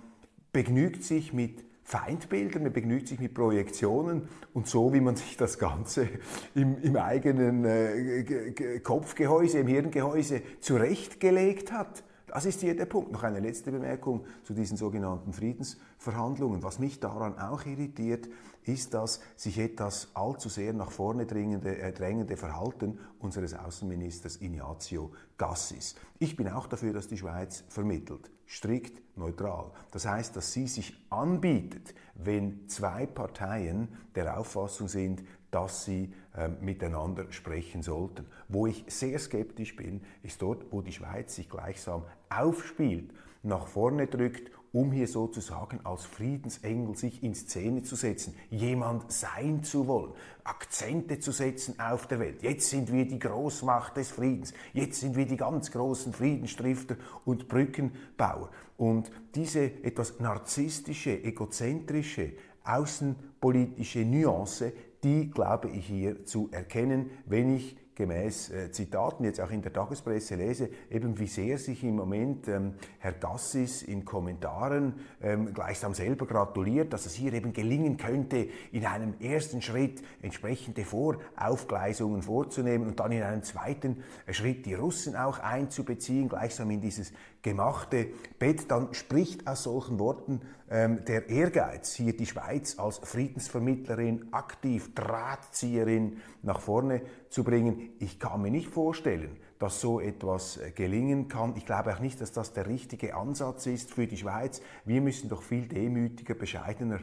begnügt 0.53 1.03
sich 1.03 1.34
mit 1.34 1.65
Feindbildern, 1.84 2.63
man 2.63 2.72
begnügt 2.72 3.10
sich 3.10 3.20
mit 3.20 3.34
Projektionen 3.34 4.30
und 4.53 4.68
so, 4.68 4.94
wie 4.94 5.01
man 5.01 5.18
sich 5.18 5.36
das 5.36 5.60
Ganze 5.60 6.08
im, 6.56 6.82
im 6.82 6.96
eigenen 6.96 7.65
äh, 7.65 8.80
Kopfgehäuse, 8.80 9.60
im 9.60 9.68
Hirngehäuse 9.68 10.41
zurechtgelegt 10.62 11.74
hat 11.74 12.01
das 12.32 12.46
ist 12.46 12.62
hier 12.62 12.76
der 12.76 12.86
Punkt. 12.86 13.12
Noch 13.12 13.24
eine 13.24 13.42
letzte 13.42 13.72
Bemerkung 13.72 14.26
zu 14.44 14.54
diesen 14.54 14.78
sogenannten 14.78 15.34
Friedensverhandlungen. 15.34 16.64
Was 16.64 16.80
mich 16.80 17.00
daran 17.00 17.38
auch 17.38 17.66
irritiert, 17.66 18.30
ist 18.64 18.94
das 18.94 19.20
sich 19.36 19.58
etwas 19.60 20.10
allzu 20.14 20.48
sehr 20.48 20.72
nach 20.74 20.92
vorne 20.92 21.26
drängende, 21.26 21.78
äh, 21.78 21.92
drängende 21.92 22.38
Verhalten 22.38 23.00
unseres 23.20 23.54
Außenministers 23.54 24.42
Ignazio 24.42 25.12
Gassis. 25.38 25.96
Ich 26.20 26.38
bin 26.38 26.48
auch 26.48 26.68
dafür, 26.68 26.94
dass 26.94 27.08
die 27.08 27.18
Schweiz 27.18 27.66
vermittelt, 27.68 28.32
strikt 28.48 29.02
neutral. 29.18 29.72
Das 29.92 30.06
heißt, 30.06 30.36
dass 30.36 30.54
sie 30.54 30.68
sich 30.68 31.06
anbietet, 31.10 31.94
wenn 32.16 32.70
zwei 32.70 33.08
Parteien 33.08 33.90
der 34.16 34.38
Auffassung 34.40 34.88
sind, 34.88 35.24
dass 35.50 35.84
sie 35.84 36.14
miteinander 36.62 37.32
sprechen 37.32 37.82
sollten. 37.82 38.26
Wo 38.48 38.68
ich 38.68 38.86
sehr 38.88 39.20
skeptisch 39.20 39.76
bin, 39.76 40.02
ist 40.24 40.42
dort, 40.42 40.72
wo 40.72 40.82
die 40.82 40.94
Schweiz 40.94 41.36
sich 41.36 41.50
gleichsam 41.50 42.04
aufspielt, 42.30 43.14
nach 43.44 43.68
vorne 43.68 44.08
drückt, 44.08 44.52
um 44.74 44.92
hier 44.92 45.08
sozusagen 45.08 45.80
als 45.84 46.06
Friedensengel 46.06 46.96
sich 46.96 47.24
in 47.24 47.36
Szene 47.36 47.84
zu 47.84 47.96
setzen, 47.96 48.36
jemand 48.50 49.12
sein 49.12 49.64
zu 49.64 49.88
wollen, 49.88 50.14
Akzente 50.44 51.20
zu 51.20 51.32
setzen 51.32 51.80
auf 51.80 52.08
der 52.08 52.20
Welt. 52.20 52.42
Jetzt 52.42 52.70
sind 52.70 52.92
wir 52.92 53.06
die 53.06 53.20
Großmacht 53.20 53.98
des 53.98 54.12
Friedens, 54.12 54.54
jetzt 54.74 55.02
sind 55.02 55.18
wir 55.18 55.26
die 55.26 55.38
ganz 55.38 55.72
großen 55.72 56.14
Friedensstifter 56.14 56.96
und 57.26 57.48
Brückenbauer. 57.48 58.50
Und 58.78 59.12
diese 59.36 59.66
etwas 59.84 60.20
narzisstische, 60.20 61.22
egozentrische, 61.22 62.34
außenpolitische 62.64 64.06
Nuance, 64.06 64.72
die 65.03 65.29
glaube 65.29 65.70
ich 65.70 65.86
hier 65.86 66.25
zu 66.25 66.50
erkennen, 66.51 67.10
wenn 67.25 67.55
ich 67.55 67.77
gemäß 67.96 68.50
äh, 68.50 68.72
Zitaten 68.72 69.25
jetzt 69.25 69.39
auch 69.39 69.51
in 69.51 69.62
der 69.62 69.74
Tagespresse 69.74 70.36
lese, 70.36 70.70
eben 70.89 71.20
wie 71.20 71.27
sehr 71.27 71.58
sich 71.58 71.84
im 71.84 71.96
Moment 71.96 72.48
ähm, 72.48 72.74
Herr 73.00 73.12
Gassis 73.12 73.84
in 73.84 74.05
Kommentaren 74.05 74.96
ähm, 75.22 75.53
gleichsam 75.53 75.93
selber 75.93 76.25
gratuliert, 76.25 76.93
dass 76.93 77.05
es 77.05 77.13
hier 77.13 77.34
eben 77.34 77.53
gelingen 77.53 77.98
könnte, 77.98 78.48
in 78.72 78.86
einem 78.86 79.13
ersten 79.20 79.62
Schritt 79.62 80.01
entsprechende 80.22 80.84
Voraufgleisungen 80.84 82.24
vorzunehmen 82.24 82.88
und 82.88 83.00
dann 83.00 83.12
in 83.12 83.24
einem 83.24 83.43
zweiten 83.43 84.03
Schritt 84.31 84.65
die 84.65 84.74
Russen 84.74 85.15
auch 85.15 85.39
einzubeziehen, 85.39 86.29
gleichsam 86.29 86.72
in 86.72 86.81
dieses 86.81 87.13
gemachte 87.42 88.08
Bett, 88.40 88.70
dann 88.70 88.94
spricht 88.94 89.48
aus 89.48 89.64
solchen 89.64 90.00
Worten 90.00 90.42
ähm, 90.70 91.04
der 91.06 91.30
Ehrgeiz, 91.30 91.94
hier 91.94 92.16
die 92.16 92.26
Schweiz 92.26 92.78
als 92.78 93.00
Friedensvermittlerin, 93.00 94.28
aktiv 94.32 94.94
Drahtzieherin 94.96 96.18
nach 96.44 96.60
vorne 96.60 97.02
zu 97.30 97.44
bringen. 97.44 97.90
Ich 98.00 98.20
kann 98.20 98.42
mir 98.42 98.52
nicht 98.52 98.70
vorstellen, 98.70 99.38
dass 99.60 99.82
so 99.82 100.00
etwas 100.00 100.58
äh, 100.58 100.72
gelingen 100.72 101.28
kann. 101.28 101.56
Ich 101.56 101.66
glaube 101.66 101.94
auch 101.94 102.00
nicht, 102.00 102.22
dass 102.22 102.32
das 102.32 102.54
der 102.54 102.68
richtige 102.68 103.16
Ansatz 103.16 103.66
ist 103.66 103.92
für 103.94 104.08
die 104.08 104.18
Schweiz. 104.18 104.62
Wir 104.86 105.02
müssen 105.02 105.30
doch 105.30 105.44
viel 105.44 105.68
demütiger, 105.68 106.36
bescheidener 106.36 107.00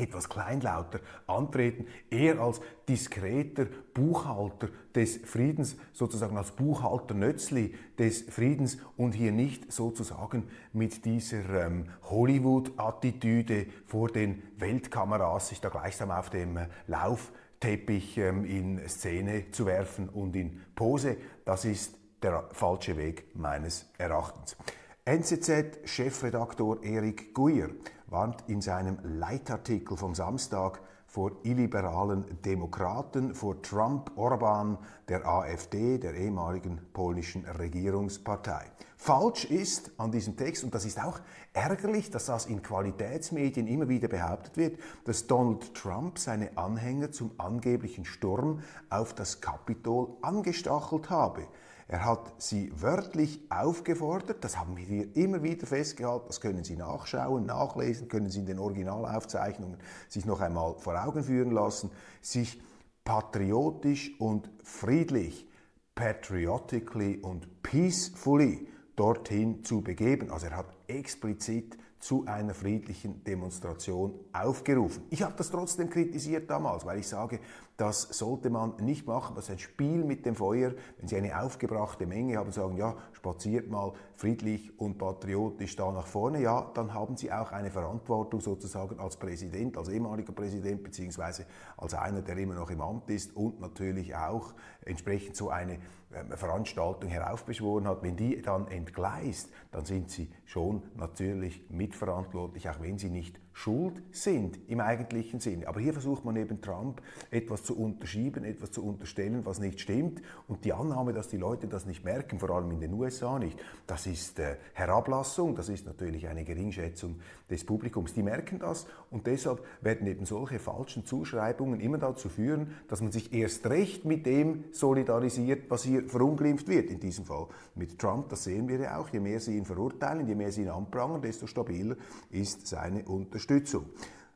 etwas 0.00 0.28
kleinlauter 0.28 1.00
antreten, 1.26 1.86
eher 2.10 2.40
als 2.40 2.60
diskreter 2.88 3.66
Buchhalter 3.94 4.68
des 4.94 5.18
Friedens, 5.18 5.76
sozusagen 5.92 6.36
als 6.36 6.52
Buchhalter 6.52 7.14
Nötzli 7.14 7.74
des 7.98 8.22
Friedens 8.22 8.78
und 8.96 9.12
hier 9.12 9.32
nicht 9.32 9.72
sozusagen 9.72 10.48
mit 10.72 11.04
dieser 11.04 11.66
ähm, 11.66 11.86
Hollywood-Attitüde 12.04 13.66
vor 13.86 14.08
den 14.08 14.42
Weltkameras 14.58 15.48
sich 15.48 15.60
da 15.60 15.68
gleichsam 15.68 16.10
auf 16.10 16.30
dem 16.30 16.56
äh, 16.56 16.66
Laufteppich 16.86 18.18
ähm, 18.18 18.44
in 18.44 18.88
Szene 18.88 19.50
zu 19.50 19.66
werfen 19.66 20.08
und 20.08 20.34
in 20.34 20.60
Pose. 20.74 21.16
Das 21.44 21.64
ist 21.64 21.98
der 22.22 22.48
falsche 22.52 22.96
Weg 22.96 23.34
meines 23.34 23.90
Erachtens. 23.98 24.56
NZZ-Chefredaktor 25.04 26.82
Erik 26.84 27.34
Guyer 27.34 27.70
warnt 28.10 28.44
in 28.48 28.60
seinem 28.60 28.98
Leitartikel 29.04 29.96
vom 29.96 30.14
Samstag 30.14 30.80
vor 31.06 31.32
illiberalen 31.42 32.24
Demokraten, 32.44 33.34
vor 33.34 33.60
Trump, 33.62 34.12
Orban, 34.16 34.78
der 35.08 35.26
AfD, 35.26 35.98
der 35.98 36.14
ehemaligen 36.14 36.80
polnischen 36.92 37.44
Regierungspartei. 37.46 38.70
Falsch 38.96 39.44
ist 39.46 39.90
an 39.96 40.12
diesem 40.12 40.36
Text, 40.36 40.62
und 40.62 40.72
das 40.74 40.84
ist 40.84 41.02
auch 41.02 41.18
ärgerlich, 41.52 42.10
dass 42.10 42.26
das 42.26 42.46
in 42.46 42.62
Qualitätsmedien 42.62 43.66
immer 43.66 43.88
wieder 43.88 44.06
behauptet 44.06 44.56
wird, 44.56 44.78
dass 45.04 45.26
Donald 45.26 45.74
Trump 45.74 46.18
seine 46.18 46.56
Anhänger 46.56 47.10
zum 47.10 47.32
angeblichen 47.38 48.04
Sturm 48.04 48.60
auf 48.88 49.14
das 49.14 49.40
Kapitol 49.40 50.16
angestachelt 50.22 51.10
habe. 51.10 51.48
Er 51.90 52.04
hat 52.04 52.40
sie 52.40 52.70
wörtlich 52.80 53.40
aufgefordert, 53.50 54.44
das 54.44 54.56
haben 54.56 54.76
wir 54.76 55.16
immer 55.16 55.42
wieder 55.42 55.66
festgehalten, 55.66 56.26
das 56.28 56.40
können 56.40 56.62
Sie 56.62 56.76
nachschauen, 56.76 57.46
nachlesen, 57.46 58.06
können 58.06 58.30
Sie 58.30 58.38
in 58.38 58.46
den 58.46 58.60
Originalaufzeichnungen 58.60 59.76
sich 60.08 60.24
noch 60.24 60.40
einmal 60.40 60.76
vor 60.78 61.04
Augen 61.04 61.24
führen 61.24 61.50
lassen, 61.50 61.90
sich 62.22 62.62
patriotisch 63.02 64.12
und 64.20 64.48
friedlich, 64.62 65.48
patriotically 65.96 67.16
und 67.16 67.60
peacefully 67.64 68.68
dorthin 68.94 69.64
zu 69.64 69.80
begeben. 69.80 70.30
Also 70.30 70.46
er 70.46 70.58
hat 70.58 70.72
explizit 70.86 71.76
zu 71.98 72.24
einer 72.26 72.54
friedlichen 72.54 73.24
Demonstration 73.24 74.14
aufgerufen. 74.32 75.02
Ich 75.10 75.22
habe 75.22 75.34
das 75.36 75.50
trotzdem 75.50 75.90
kritisiert 75.90 76.48
damals, 76.48 76.86
weil 76.86 77.00
ich 77.00 77.08
sage, 77.08 77.40
das 77.80 78.02
sollte 78.02 78.50
man 78.50 78.74
nicht 78.76 79.06
machen. 79.06 79.34
Das 79.36 79.44
ist 79.44 79.50
ein 79.52 79.58
Spiel 79.58 80.04
mit 80.04 80.26
dem 80.26 80.34
Feuer. 80.34 80.74
Wenn 80.98 81.08
Sie 81.08 81.16
eine 81.16 81.40
aufgebrachte 81.40 82.04
Menge 82.04 82.36
haben 82.36 82.48
und 82.48 82.52
sagen, 82.52 82.76
ja, 82.76 82.94
spaziert 83.14 83.70
mal 83.70 83.94
friedlich 84.16 84.78
und 84.78 84.98
patriotisch 84.98 85.76
da 85.76 85.90
nach 85.90 86.06
vorne, 86.06 86.42
ja, 86.42 86.70
dann 86.74 86.92
haben 86.92 87.16
Sie 87.16 87.32
auch 87.32 87.52
eine 87.52 87.70
Verantwortung 87.70 88.42
sozusagen 88.42 89.00
als 89.00 89.16
Präsident, 89.16 89.78
als 89.78 89.88
ehemaliger 89.88 90.32
Präsident, 90.32 90.82
beziehungsweise 90.82 91.46
als 91.78 91.94
einer, 91.94 92.20
der 92.20 92.36
immer 92.36 92.54
noch 92.54 92.68
im 92.68 92.82
Amt 92.82 93.08
ist 93.08 93.34
und 93.34 93.60
natürlich 93.60 94.14
auch 94.14 94.52
entsprechend 94.84 95.36
so 95.36 95.48
eine 95.48 95.78
ähm, 96.12 96.32
Veranstaltung 96.32 97.08
heraufbeschworen 97.08 97.88
hat. 97.88 98.02
Wenn 98.02 98.16
die 98.16 98.42
dann 98.42 98.68
entgleist, 98.68 99.50
dann 99.70 99.86
sind 99.86 100.10
Sie 100.10 100.30
schon 100.44 100.82
natürlich 100.96 101.62
mitverantwortlich, 101.70 102.68
auch 102.68 102.80
wenn 102.82 102.98
Sie 102.98 103.08
nicht 103.08 103.40
schuld 103.52 104.00
sind 104.12 104.58
im 104.68 104.80
eigentlichen 104.80 105.40
Sinne. 105.40 105.68
Aber 105.68 105.80
hier 105.80 105.92
versucht 105.92 106.24
man 106.24 106.36
eben 106.36 106.60
Trump 106.60 107.02
etwas 107.30 107.62
zu 107.62 107.76
unterschieben, 107.78 108.44
etwas 108.44 108.70
zu 108.70 108.84
unterstellen, 108.84 109.44
was 109.44 109.58
nicht 109.58 109.80
stimmt. 109.80 110.22
Und 110.48 110.64
die 110.64 110.72
Annahme, 110.72 111.12
dass 111.12 111.28
die 111.28 111.36
Leute 111.36 111.66
das 111.66 111.86
nicht 111.86 112.04
merken, 112.04 112.38
vor 112.38 112.50
allem 112.50 112.70
in 112.70 112.80
den 112.80 112.94
USA 112.94 113.38
nicht, 113.38 113.58
das 113.86 114.06
ist 114.06 114.38
äh, 114.38 114.56
Herablassung, 114.72 115.54
das 115.54 115.68
ist 115.68 115.86
natürlich 115.86 116.28
eine 116.28 116.44
Geringschätzung 116.44 117.16
des 117.50 117.64
Publikums. 117.64 118.14
Die 118.14 118.22
merken 118.22 118.58
das 118.58 118.86
und 119.10 119.26
deshalb 119.26 119.62
werden 119.80 120.06
eben 120.06 120.24
solche 120.24 120.58
falschen 120.58 121.04
Zuschreibungen 121.04 121.80
immer 121.80 121.98
dazu 121.98 122.28
führen, 122.28 122.74
dass 122.88 123.00
man 123.00 123.12
sich 123.12 123.32
erst 123.32 123.66
recht 123.66 124.04
mit 124.04 124.24
dem 124.26 124.64
solidarisiert, 124.72 125.70
was 125.70 125.84
hier 125.84 126.04
verunglimpft 126.08 126.68
wird. 126.68 126.90
In 126.90 127.00
diesem 127.00 127.24
Fall 127.24 127.46
mit 127.74 127.98
Trump, 127.98 128.28
das 128.28 128.44
sehen 128.44 128.68
wir 128.68 128.78
ja 128.78 128.98
auch. 128.98 129.08
Je 129.08 129.20
mehr 129.20 129.40
sie 129.40 129.56
ihn 129.56 129.64
verurteilen, 129.64 130.26
je 130.26 130.34
mehr 130.34 130.52
sie 130.52 130.62
ihn 130.62 130.68
anprangern, 130.68 131.20
desto 131.20 131.46
stabiler 131.46 131.96
ist 132.30 132.66
seine 132.66 133.04
Unterstützung. 133.04 133.39
Unterstützung. 133.40 133.86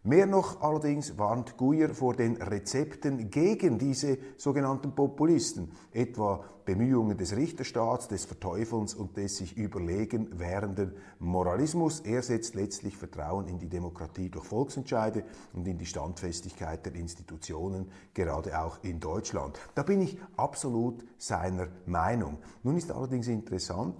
Mehr 0.06 0.26
noch 0.26 0.60
allerdings 0.60 1.16
warnt 1.18 1.56
Guyer 1.56 1.94
vor 1.94 2.14
den 2.14 2.36
Rezepten 2.36 3.30
gegen 3.30 3.78
diese 3.78 4.18
sogenannten 4.36 4.94
Populisten, 4.94 5.72
etwa 5.92 6.44
Bemühungen 6.64 7.16
des 7.16 7.36
Richterstaats, 7.36 8.08
des 8.08 8.24
Verteufelns 8.26 8.94
und 8.94 9.16
des 9.16 9.36
sich 9.36 9.56
überlegen 9.56 10.38
währenden 10.38 10.92
Moralismus. 11.18 12.00
Er 12.00 12.22
setzt 12.22 12.54
letztlich 12.54 12.96
Vertrauen 12.96 13.46
in 13.48 13.58
die 13.58 13.68
Demokratie 13.68 14.30
durch 14.30 14.44
Volksentscheide 14.44 15.24
und 15.54 15.66
in 15.66 15.78
die 15.78 15.86
Standfestigkeit 15.86 16.84
der 16.84 16.94
Institutionen, 16.94 17.90
gerade 18.12 18.58
auch 18.58 18.82
in 18.82 19.00
Deutschland. 19.00 19.58
Da 19.74 19.82
bin 19.82 20.02
ich 20.02 20.18
absolut 20.36 21.04
seiner 21.16 21.68
Meinung. 21.86 22.38
Nun 22.62 22.76
ist 22.76 22.90
allerdings 22.90 23.28
interessant, 23.28 23.96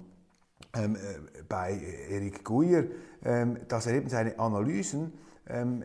ähm, 0.75 0.97
äh, 0.97 1.43
bei 1.49 1.79
Erik 2.11 2.45
Guyer, 2.45 2.85
ähm, 3.25 3.59
dass 3.69 3.87
er 3.87 3.95
eben 3.95 4.09
seine 4.09 4.39
Analysen 4.39 5.13
ähm, 5.47 5.85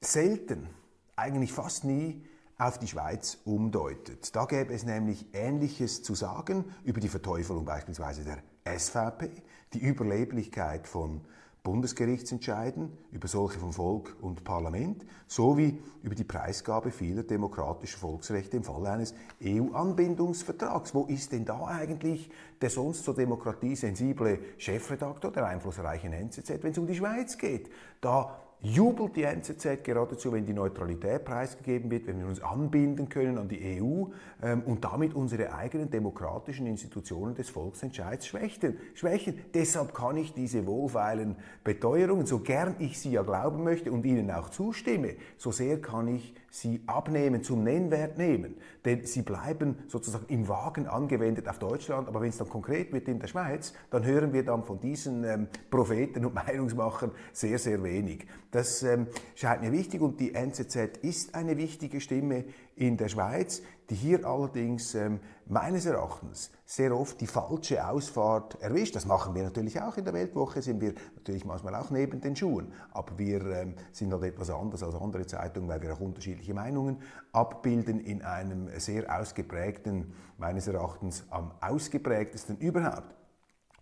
selten, 0.00 0.68
eigentlich 1.16 1.52
fast 1.52 1.84
nie 1.84 2.26
auf 2.58 2.78
die 2.78 2.86
Schweiz 2.86 3.38
umdeutet. 3.44 4.34
Da 4.34 4.44
gäbe 4.44 4.72
es 4.72 4.84
nämlich 4.84 5.34
Ähnliches 5.34 6.02
zu 6.02 6.14
sagen 6.14 6.64
über 6.84 7.00
die 7.00 7.08
Verteufelung 7.08 7.64
beispielsweise 7.64 8.24
der 8.24 8.78
SVP, 8.78 9.30
die 9.72 9.80
Überleblichkeit 9.80 10.86
von 10.86 11.22
Bundesgerichtsentscheiden 11.62 12.90
über 13.12 13.28
solche 13.28 13.60
von 13.60 13.72
Volk 13.72 14.16
und 14.20 14.42
Parlament 14.42 15.06
sowie 15.28 15.78
über 16.02 16.16
die 16.16 16.24
Preisgabe 16.24 16.90
vieler 16.90 17.22
demokratischer 17.22 17.98
Volksrechte 17.98 18.56
im 18.56 18.64
Falle 18.64 18.90
eines 18.90 19.14
EU-Anbindungsvertrags. 19.44 20.92
Wo 20.92 21.04
ist 21.04 21.30
denn 21.30 21.44
da 21.44 21.64
eigentlich 21.66 22.30
der 22.60 22.70
sonst 22.70 23.04
zur 23.04 23.14
Demokratie 23.14 23.76
sensible 23.76 24.40
Chefredaktor 24.58 25.30
der 25.30 25.46
einflussreichen 25.46 26.12
NZZ, 26.12 26.62
wenn 26.62 26.72
es 26.72 26.78
um 26.78 26.86
die 26.88 26.96
Schweiz 26.96 27.38
geht? 27.38 27.70
Da 28.00 28.40
jubelt 28.62 29.16
die 29.16 29.24
NZZ 29.24 29.82
geradezu, 29.82 30.32
wenn 30.32 30.46
die 30.46 30.52
Neutralität 30.52 31.24
preisgegeben 31.24 31.90
wird, 31.90 32.06
wenn 32.06 32.20
wir 32.20 32.26
uns 32.26 32.40
anbinden 32.40 33.08
können 33.08 33.36
an 33.36 33.48
die 33.48 33.80
EU 33.80 34.04
ähm, 34.42 34.62
und 34.62 34.84
damit 34.84 35.14
unsere 35.14 35.52
eigenen 35.52 35.90
demokratischen 35.90 36.66
Institutionen 36.66 37.34
des 37.34 37.50
Volksentscheids 37.50 38.26
schwächen. 38.26 38.78
schwächen. 38.94 39.38
Deshalb 39.52 39.92
kann 39.92 40.16
ich 40.16 40.32
diese 40.32 40.64
wohlfeilen 40.66 41.36
Beteuerungen, 41.64 42.26
so 42.26 42.38
gern 42.38 42.76
ich 42.78 43.00
sie 43.00 43.10
ja 43.12 43.22
glauben 43.22 43.64
möchte 43.64 43.90
und 43.90 44.06
ihnen 44.06 44.30
auch 44.30 44.50
zustimme, 44.50 45.16
so 45.36 45.50
sehr 45.50 45.80
kann 45.80 46.06
ich 46.06 46.34
sie 46.52 46.82
abnehmen, 46.86 47.42
zum 47.42 47.64
Nennwert 47.64 48.18
nehmen. 48.18 48.56
Denn 48.84 49.06
sie 49.06 49.22
bleiben 49.22 49.78
sozusagen 49.88 50.26
im 50.28 50.48
Wagen 50.48 50.86
angewendet 50.86 51.48
auf 51.48 51.58
Deutschland, 51.58 52.08
aber 52.08 52.20
wenn 52.20 52.28
es 52.28 52.36
dann 52.36 52.48
konkret 52.50 52.92
wird 52.92 53.08
in 53.08 53.18
der 53.18 53.26
Schweiz, 53.26 53.72
dann 53.90 54.04
hören 54.04 54.34
wir 54.34 54.44
dann 54.44 54.62
von 54.62 54.78
diesen 54.78 55.24
ähm, 55.24 55.48
Propheten 55.70 56.26
und 56.26 56.34
Meinungsmachern 56.46 57.10
sehr, 57.32 57.58
sehr 57.58 57.82
wenig. 57.82 58.26
Das 58.50 58.82
ähm, 58.82 59.06
scheint 59.34 59.62
mir 59.62 59.72
wichtig 59.72 60.02
und 60.02 60.20
die 60.20 60.34
NZZ 60.34 60.98
ist 61.00 61.34
eine 61.34 61.56
wichtige 61.56 62.02
Stimme 62.02 62.44
in 62.76 62.98
der 62.98 63.08
Schweiz, 63.08 63.62
die 63.92 63.98
hier 63.98 64.24
allerdings 64.24 64.94
ähm, 64.94 65.20
meines 65.44 65.84
Erachtens 65.84 66.50
sehr 66.64 66.96
oft 66.96 67.20
die 67.20 67.26
falsche 67.26 67.86
Ausfahrt 67.86 68.58
erwischt. 68.62 68.96
Das 68.96 69.04
machen 69.04 69.34
wir 69.34 69.42
natürlich 69.42 69.82
auch 69.82 69.98
in 69.98 70.06
der 70.06 70.14
Weltwoche, 70.14 70.62
sind 70.62 70.80
wir 70.80 70.94
natürlich 71.14 71.44
manchmal 71.44 71.74
auch 71.74 71.90
neben 71.90 72.18
den 72.18 72.34
Schuhen, 72.34 72.72
aber 72.92 73.18
wir 73.18 73.44
ähm, 73.44 73.74
sind 73.92 74.10
halt 74.10 74.22
etwas 74.22 74.48
anders 74.48 74.82
als 74.82 74.94
andere 74.94 75.26
Zeitungen, 75.26 75.68
weil 75.68 75.82
wir 75.82 75.92
auch 75.92 76.00
unterschiedliche 76.00 76.54
Meinungen 76.54 77.02
abbilden 77.32 78.00
in 78.00 78.22
einem 78.22 78.70
sehr 78.80 79.14
ausgeprägten, 79.14 80.14
meines 80.38 80.68
Erachtens 80.68 81.24
am 81.28 81.52
ausgeprägtesten 81.60 82.56
überhaupt. 82.56 83.14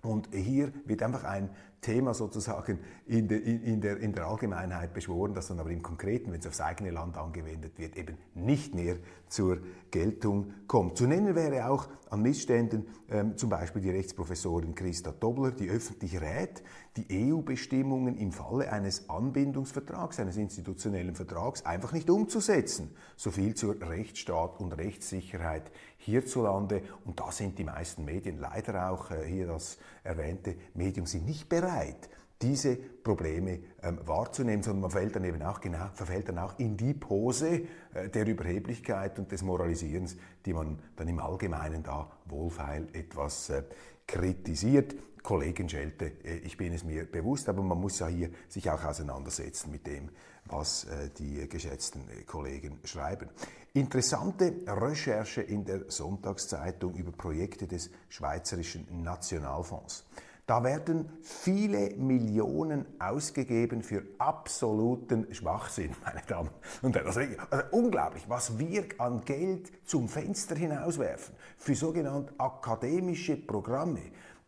Und 0.02 0.30
hier 0.34 0.72
wird 0.86 1.04
einfach 1.04 1.22
ein 1.22 1.50
Thema 1.80 2.14
sozusagen 2.14 2.78
in 3.06 3.28
der, 3.28 3.42
in, 3.42 3.80
der, 3.80 3.98
in 3.98 4.12
der 4.12 4.26
Allgemeinheit 4.26 4.92
beschworen, 4.92 5.34
das 5.34 5.48
dann 5.48 5.60
aber 5.60 5.70
im 5.70 5.82
Konkreten, 5.82 6.32
wenn 6.32 6.40
es 6.40 6.46
aufs 6.46 6.60
eigene 6.60 6.90
Land 6.90 7.16
angewendet 7.16 7.78
wird, 7.78 7.96
eben 7.96 8.18
nicht 8.34 8.74
mehr 8.74 8.96
zur 9.28 9.58
Geltung 9.90 10.52
kommt. 10.66 10.98
Zu 10.98 11.06
nennen 11.06 11.34
wäre 11.34 11.70
auch 11.70 11.88
an 12.10 12.22
Missständen 12.22 12.86
ähm, 13.08 13.36
zum 13.36 13.50
Beispiel 13.50 13.80
die 13.82 13.90
Rechtsprofessorin 13.90 14.74
Christa 14.74 15.12
Dobler, 15.12 15.52
die 15.52 15.70
öffentlich 15.70 16.20
rät, 16.20 16.62
die 16.96 17.32
EU-Bestimmungen 17.32 18.16
im 18.16 18.32
Falle 18.32 18.72
eines 18.72 19.08
Anbindungsvertrags, 19.08 20.18
eines 20.18 20.36
institutionellen 20.36 21.14
Vertrags 21.14 21.64
einfach 21.64 21.92
nicht 21.92 22.10
umzusetzen. 22.10 22.94
So 23.16 23.30
viel 23.30 23.54
zur 23.54 23.80
Rechtsstaat 23.80 24.58
und 24.58 24.72
Rechtssicherheit 24.72 25.70
hierzulande. 25.98 26.82
Und 27.04 27.20
da 27.20 27.30
sind 27.30 27.58
die 27.58 27.64
meisten 27.64 28.04
Medien, 28.04 28.38
leider 28.38 28.90
auch 28.90 29.10
äh, 29.12 29.24
hier 29.24 29.46
das 29.46 29.78
erwähnte 30.02 30.56
Medium, 30.74 31.06
sind 31.06 31.26
nicht 31.26 31.48
bereit, 31.48 32.08
diese 32.42 32.76
Probleme 32.76 33.60
ähm, 33.82 33.98
wahrzunehmen, 34.04 34.62
sondern 34.62 34.82
man 34.82 34.90
fällt 34.90 35.16
dann 35.16 35.24
eben 35.24 35.42
auch 35.42 35.60
genau, 35.60 35.90
verfällt 35.94 36.28
dann 36.28 36.38
auch 36.38 36.58
in 36.58 36.76
die 36.76 36.94
Pose 36.94 37.62
äh, 37.94 38.08
der 38.08 38.26
Überheblichkeit 38.26 39.18
und 39.18 39.30
des 39.30 39.42
Moralisierens, 39.42 40.16
die 40.46 40.52
man 40.52 40.78
dann 40.96 41.08
im 41.08 41.18
Allgemeinen 41.18 41.82
da 41.82 42.10
wohlfeil 42.26 42.88
etwas 42.92 43.50
äh, 43.50 43.62
kritisiert. 44.06 44.94
Kollegen 45.22 45.68
Schelte, 45.68 46.12
äh, 46.24 46.38
ich 46.38 46.56
bin 46.56 46.72
es 46.72 46.84
mir 46.84 47.04
bewusst, 47.04 47.48
aber 47.48 47.62
man 47.62 47.78
muss 47.78 47.98
ja 47.98 48.06
hier 48.06 48.30
sich 48.48 48.70
auch 48.70 48.84
auseinandersetzen 48.84 49.70
mit 49.70 49.86
dem, 49.86 50.08
was 50.46 50.84
äh, 50.84 51.10
die 51.18 51.48
geschätzten 51.48 52.08
äh, 52.08 52.22
Kollegen 52.22 52.78
schreiben. 52.84 53.28
Interessante 53.72 54.54
Recherche 54.66 55.42
in 55.42 55.64
der 55.64 55.90
Sonntagszeitung 55.90 56.94
über 56.94 57.12
Projekte 57.12 57.66
des 57.66 57.90
Schweizerischen 58.08 59.02
Nationalfonds. 59.02 60.04
Da 60.50 60.64
werden 60.64 61.08
viele 61.22 61.94
Millionen 61.94 62.84
ausgegeben 62.98 63.84
für 63.84 64.02
absoluten 64.18 65.32
Schwachsinn, 65.32 65.94
meine 66.04 66.22
Damen 66.26 66.50
und 66.82 66.96
Herren. 66.96 67.06
Also, 67.06 67.20
also 67.20 67.64
unglaublich, 67.70 68.28
was 68.28 68.58
wir 68.58 68.86
an 68.98 69.24
Geld 69.24 69.70
zum 69.86 70.08
Fenster 70.08 70.56
hinauswerfen 70.56 71.36
für 71.56 71.76
sogenannte 71.76 72.34
akademische 72.38 73.36
Programme 73.36 74.00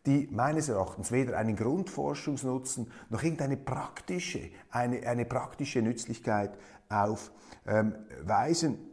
die 0.05 0.27
meines 0.29 0.67
Erachtens 0.67 1.13
weder 1.13 1.37
einen 1.37 1.55
Grundforschungsnutzen 1.55 2.91
noch 3.09 3.23
irgendeine 3.23 3.55
praktische, 3.55 4.49
eine, 4.71 5.07
eine 5.07 5.23
praktische 5.23 5.81
Nützlichkeit 5.81 6.57
aufweisen. 6.89 7.31
Ähm, 7.65 8.92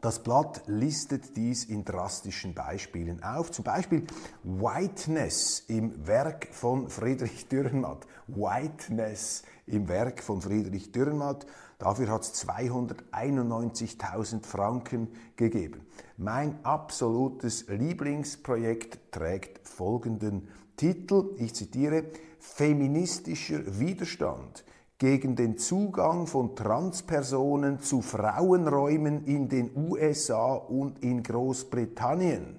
das 0.00 0.22
Blatt 0.22 0.62
listet 0.66 1.36
dies 1.36 1.64
in 1.64 1.84
drastischen 1.84 2.54
Beispielen 2.54 3.22
auf. 3.22 3.50
Zum 3.50 3.64
Beispiel 3.64 4.06
Whiteness 4.44 5.64
im 5.68 6.06
Werk 6.06 6.48
von 6.52 6.88
Friedrich 6.88 7.48
Dürrenmatt. 7.48 8.06
Whiteness 8.28 9.42
im 9.66 9.88
Werk 9.88 10.22
von 10.22 10.40
Friedrich 10.40 10.92
Dürrenmatt. 10.92 11.46
Dafür 11.78 12.08
hat 12.08 12.22
es 12.22 12.46
291.000 12.46 14.44
Franken 14.44 15.08
gegeben. 15.36 15.86
Mein 16.16 16.64
absolutes 16.64 17.66
Lieblingsprojekt 17.68 19.12
trägt 19.12 19.66
folgenden 19.66 20.48
Titel. 20.76 21.34
Ich 21.38 21.54
zitiere. 21.54 22.04
Feministischer 22.40 23.78
Widerstand 23.80 24.64
gegen 24.98 25.34
den 25.36 25.56
Zugang 25.56 26.26
von 26.26 26.54
Transpersonen 26.56 27.80
zu 27.80 28.02
Frauenräumen 28.02 29.24
in 29.26 29.48
den 29.48 29.70
USA 29.76 30.54
und 30.54 31.04
in 31.04 31.22
Großbritannien. 31.22 32.58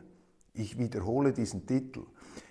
Ich 0.53 0.77
wiederhole 0.77 1.33
diesen 1.33 1.67
Titel. 1.67 2.05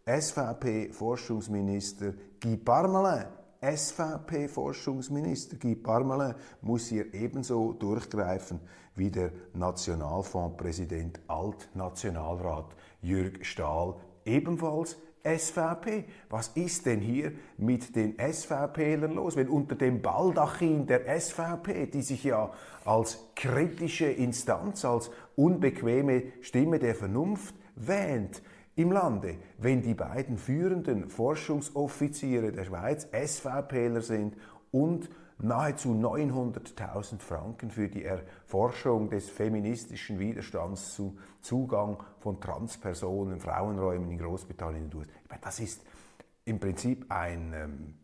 SVP-Forschungsminister 0.09 2.15
Guy 2.41 2.57
Parmelin, 2.59 3.25
SVP-Forschungsminister 3.61 5.57
Guy 5.57 5.75
Parmelin 5.75 6.37
muss 6.63 6.87
hier 6.87 7.13
ebenso 7.13 7.73
durchgreifen 7.73 8.61
wie 8.95 9.11
der 9.11 9.33
Nationalfondspräsident 9.53 11.19
Altnationalrat 11.27 12.77
Jürg 13.03 13.45
Stahl, 13.45 13.97
ebenfalls 14.25 14.97
SVP. 15.25 16.05
Was 16.31 16.53
ist 16.55 16.87
denn 16.87 17.01
hier 17.01 17.33
mit 17.59 17.97
den 17.97 18.15
SVPlern 18.17 19.11
los, 19.11 19.35
wenn 19.35 19.49
unter 19.49 19.75
dem 19.75 20.03
Baldachin 20.03 20.87
der 20.87 21.21
SVP, 21.21 21.87
die 21.87 22.03
sich 22.03 22.23
ja 22.23 22.53
als 22.85 23.19
kritische 23.35 24.07
Instanz, 24.07 24.85
als 24.85 25.11
unbequeme 25.35 26.23
Stimme 26.43 26.79
der 26.79 26.95
Vernunft 26.95 27.57
wähnt, 27.75 28.41
im 28.77 28.93
Lande, 28.93 29.37
wenn 29.59 29.83
die 29.83 29.95
beiden 29.95 30.37
führenden 30.37 31.09
Forschungsoffiziere 31.09 32.53
der 32.53 32.67
Schweiz 32.67 33.09
SVPler 33.11 34.03
sind 34.03 34.37
und 34.71 35.09
nahezu 35.39 35.93
900.000 35.93 37.21
Franken 37.21 37.71
für 37.71 37.89
die 37.89 38.05
Erforschung 38.05 39.09
des 39.09 39.31
feministischen 39.31 40.19
Widerstands 40.19 40.95
zu 40.95 41.19
Zugang 41.41 42.03
von 42.21 42.41
Transpersonen, 42.41 43.41
Frauenräumen 43.41 44.11
in 44.11 44.19
Großbritannien 44.19 44.91
durch. 44.91 45.09
Ich 45.25 45.31
meine, 45.31 45.43
das 45.43 45.61
ist 45.61 45.83
im 46.45 46.61
Prinzip 46.61 47.07
ein, 47.11 47.53
ähm, 47.55 47.95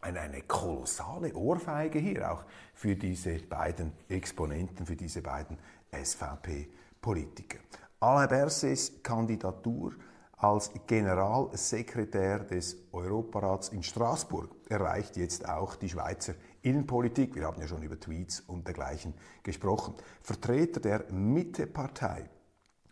eine, 0.00 0.20
eine 0.20 0.42
kolossale 0.42 1.32
Ohrfeige 1.34 2.00
hier 2.00 2.32
auch 2.32 2.44
für 2.74 2.96
diese 2.96 3.38
beiden 3.38 3.92
Exponenten, 4.08 4.84
für 4.84 4.96
diese 4.96 5.22
beiden 5.22 5.58
SVP-Politiker. 5.92 7.58
Alain 8.02 8.28
Berses 8.28 9.00
Kandidatur 9.00 9.92
als 10.38 10.72
Generalsekretär 10.88 12.40
des 12.40 12.76
Europarats 12.90 13.68
in 13.68 13.84
Straßburg 13.84 14.50
erreicht 14.68 15.16
jetzt 15.16 15.48
auch 15.48 15.76
die 15.76 15.88
Schweizer 15.88 16.34
Innenpolitik. 16.62 17.36
Wir 17.36 17.44
haben 17.44 17.60
ja 17.60 17.68
schon 17.68 17.84
über 17.84 18.00
Tweets 18.00 18.40
und 18.40 18.66
dergleichen 18.66 19.14
gesprochen. 19.44 19.94
Vertreter 20.20 20.80
der 20.80 21.12
Mittepartei 21.12 22.28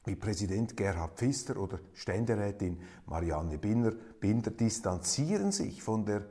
wie 0.05 0.15
Präsident 0.15 0.77
Gerhard 0.77 1.19
Pfister 1.19 1.57
oder 1.57 1.81
Ständerätin 1.93 2.81
Marianne 3.07 3.59
Binder, 3.59 3.91
Binder 4.21 4.53
distanzieren 4.53 5.51
sich 5.51 5.83
von 5.83 6.07
der 6.07 6.23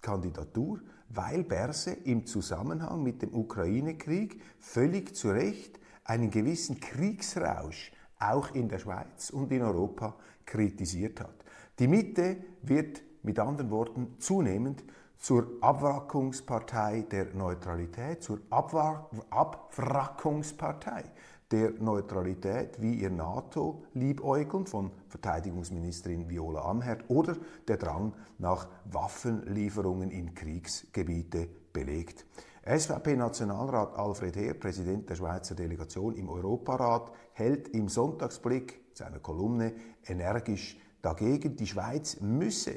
Kandidatur, 0.00 0.80
weil 1.10 1.44
Berse 1.44 1.92
im 1.92 2.26
Zusammenhang 2.26 3.04
mit 3.04 3.22
dem 3.22 3.32
Ukraine-Krieg 3.32 4.42
völlig 4.58 5.14
zu 5.14 5.30
Recht 5.30 5.78
einen 6.02 6.32
gewissen 6.32 6.80
Kriegsrausch 6.80 7.92
auch 8.20 8.54
in 8.54 8.68
der 8.68 8.78
Schweiz 8.78 9.30
und 9.30 9.50
in 9.50 9.62
Europa 9.62 10.14
kritisiert 10.46 11.20
hat. 11.20 11.34
Die 11.78 11.88
Mitte 11.88 12.36
wird 12.62 13.02
mit 13.22 13.38
anderen 13.38 13.70
Worten 13.70 14.16
zunehmend 14.18 14.82
zur 15.18 15.46
Abwrackungspartei 15.60 17.06
der 17.10 17.34
Neutralität, 17.34 18.22
zur 18.22 18.40
Abwrackungspartei 18.50 21.04
der 21.50 21.72
Neutralität, 21.72 22.80
wie 22.80 22.94
ihr 22.94 23.10
NATO-Liebäugeln 23.10 24.66
von 24.66 24.92
Verteidigungsministerin 25.08 26.28
Viola 26.28 26.62
Amherd 26.62 27.04
oder 27.08 27.36
der 27.66 27.76
Drang 27.76 28.14
nach 28.38 28.68
Waffenlieferungen 28.84 30.10
in 30.10 30.34
Kriegsgebiete 30.34 31.48
belegt. 31.72 32.24
SVP-Nationalrat 32.64 33.96
Alfred 33.96 34.36
Heer, 34.36 34.54
Präsident 34.54 35.10
der 35.10 35.16
Schweizer 35.16 35.54
Delegation 35.54 36.14
im 36.14 36.28
Europarat, 36.28 37.10
hält 37.40 37.68
im 37.68 37.88
Sonntagsblick 37.88 38.80
seiner 38.94 39.18
Kolumne 39.18 39.72
energisch 40.06 40.78
dagegen. 41.02 41.56
Die 41.56 41.66
Schweiz 41.66 42.20
müsse 42.20 42.74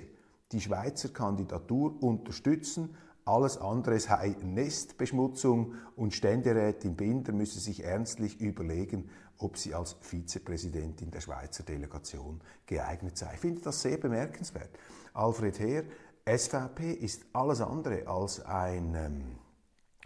die 0.52 0.62
Schweizer 0.62 1.10
Kandidatur 1.10 2.02
unterstützen. 2.02 2.95
Alles 3.26 3.58
andere 3.58 3.99
sei 3.99 4.36
Nestbeschmutzung 4.43 5.76
und 5.95 6.13
Ständerätin 6.13 6.95
Binder 6.95 7.32
müsse 7.32 7.60
sich 7.60 7.84
ernstlich 7.84 8.41
überlegen, 8.41 9.10
ob 9.38 9.58
sie 9.58 9.73
als 9.73 9.93
Vizepräsidentin 10.02 11.12
der 11.12 11.21
Schweizer 11.21 11.63
Delegation 11.63 12.41
geeignet 12.65 13.17
sei. 13.17 13.34
Ich 13.34 13.39
finde 13.39 13.62
das 13.62 13.82
sehr 13.82 13.97
bemerkenswert. 13.97 14.71
Alfred 15.13 15.60
Heer, 15.60 15.84
SVP 16.26 16.93
ist 16.93 17.26
alles 17.34 17.62
andere 17.62 18.08
als 18.08 18.39
ein 18.41 18.95
ähm, 18.95 19.21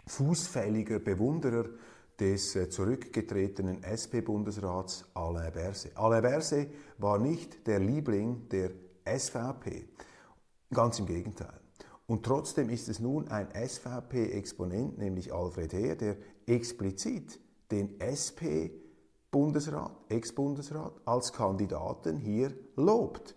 fußfälliger 0.06 0.98
Bewunderer 0.98 1.66
des 2.20 2.56
äh, 2.56 2.68
zurückgetretenen 2.68 3.82
SP-Bundesrats 3.84 5.04
Alain 5.14 5.52
Berset. 5.52 5.96
Alain 5.96 6.22
Berset 6.22 6.68
war 6.98 7.18
nicht 7.18 7.66
der 7.66 7.78
Liebling 7.78 8.48
der 8.48 8.70
SVP, 9.04 9.88
ganz 10.72 10.98
im 10.98 11.06
Gegenteil. 11.06 11.60
Und 12.06 12.24
trotzdem 12.24 12.70
ist 12.70 12.88
es 12.88 13.00
nun 13.00 13.28
ein 13.28 13.48
SVP-Exponent, 13.54 14.98
nämlich 14.98 15.32
Alfred 15.32 15.72
Heer, 15.72 15.94
der 15.94 16.16
explizit 16.46 17.38
den 17.70 18.00
SP-Bundesrat, 18.00 19.92
Ex-Bundesrat 20.08 20.94
als 21.04 21.32
Kandidaten 21.32 22.16
hier 22.16 22.52
lobt 22.76 23.34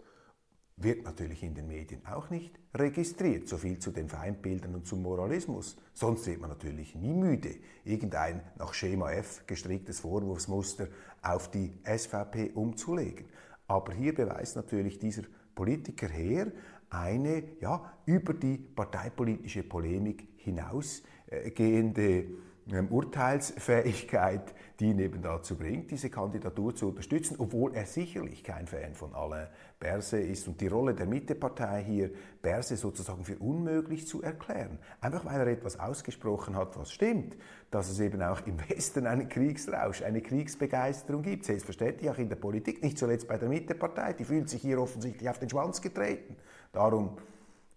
wird 0.84 1.04
natürlich 1.04 1.44
in 1.44 1.54
den 1.54 1.68
Medien 1.68 2.06
auch 2.06 2.30
nicht 2.30 2.58
registriert. 2.74 3.48
So 3.48 3.58
viel 3.58 3.80
zu 3.80 3.92
den 3.92 4.10
Feindbildern 4.10 4.76
und 4.76 4.86
zum 4.88 5.02
Moralismus. 5.02 5.78
Sonst 5.94 6.28
wird 6.28 6.42
man 6.42 6.50
natürlich 6.50 6.96
nie 6.96 7.14
müde, 7.14 7.56
irgendein 7.84 8.42
nach 8.58 8.74
Schema 8.74 9.12
F 9.12 9.46
gestricktes 9.48 10.00
Vorwurfsmuster 10.02 10.88
auf 11.22 11.52
die 11.52 11.74
SVP 11.84 12.52
umzulegen. 12.54 13.26
Aber 13.68 13.94
hier 13.94 14.14
beweist 14.14 14.56
natürlich 14.56 15.00
dieser 15.00 15.24
Politiker 15.56 16.08
her 16.08 16.52
eine 16.90 17.44
ja, 17.62 17.94
über 18.06 18.34
die 18.34 18.58
parteipolitische 18.58 19.64
Polemik 19.64 20.28
hinausgehende 20.38 22.26
Urteilsfähigkeit, 22.90 24.54
die 24.80 24.92
ihn 24.92 25.00
eben 25.00 25.22
dazu 25.22 25.58
bringt, 25.58 25.92
diese 25.92 26.10
Kandidatur 26.10 26.74
zu 26.74 26.90
unterstützen, 26.90 27.36
obwohl 27.38 27.76
er 27.76 27.86
sicherlich 27.86 28.44
kein 28.44 28.66
Fan 28.68 28.96
von 28.96 29.14
Alain 29.14 29.48
Berset 29.80 30.30
ist 30.30 30.48
und 30.48 30.62
die 30.62 30.68
Rolle 30.68 30.94
der 30.94 31.06
Mittepartei 31.06 31.84
hier, 31.84 32.12
Berset 32.42 32.78
sozusagen 32.78 33.26
für 33.26 33.38
unmöglich 33.38 34.08
zu 34.08 34.22
erklären. 34.22 34.80
Einfach 35.02 35.26
weil 35.26 35.42
er 35.42 35.48
etwas 35.48 35.80
ausgesprochen 35.80 36.56
hat, 36.56 36.78
was 36.78 36.92
stimmt, 36.92 37.36
dass 37.72 37.90
es 37.90 38.00
eben 38.00 38.22
auch 38.22 38.46
im 38.46 38.58
Westen 38.70 39.06
einen 39.06 39.28
Kriegsrausch, 39.28 40.02
eine 40.04 40.22
Kriegsbegeisterung 40.22 41.24
gibt. 41.24 41.46
Selbstverständlich 41.46 42.10
auch 42.10 42.18
in 42.18 42.30
der 42.30 42.38
Politik, 42.38 42.82
nicht 42.82 42.98
zuletzt 42.98 43.28
bei 43.28 43.38
der 43.38 43.50
Mittepartei, 43.50 44.14
die 44.14 44.24
fühlt 44.24 44.50
sich 44.50 44.62
hier 44.62 44.80
offensichtlich 44.80 45.30
auf 45.30 45.40
den 45.40 45.50
Schwanz 45.50 45.82
getreten. 45.82 46.36
Darum 46.72 47.18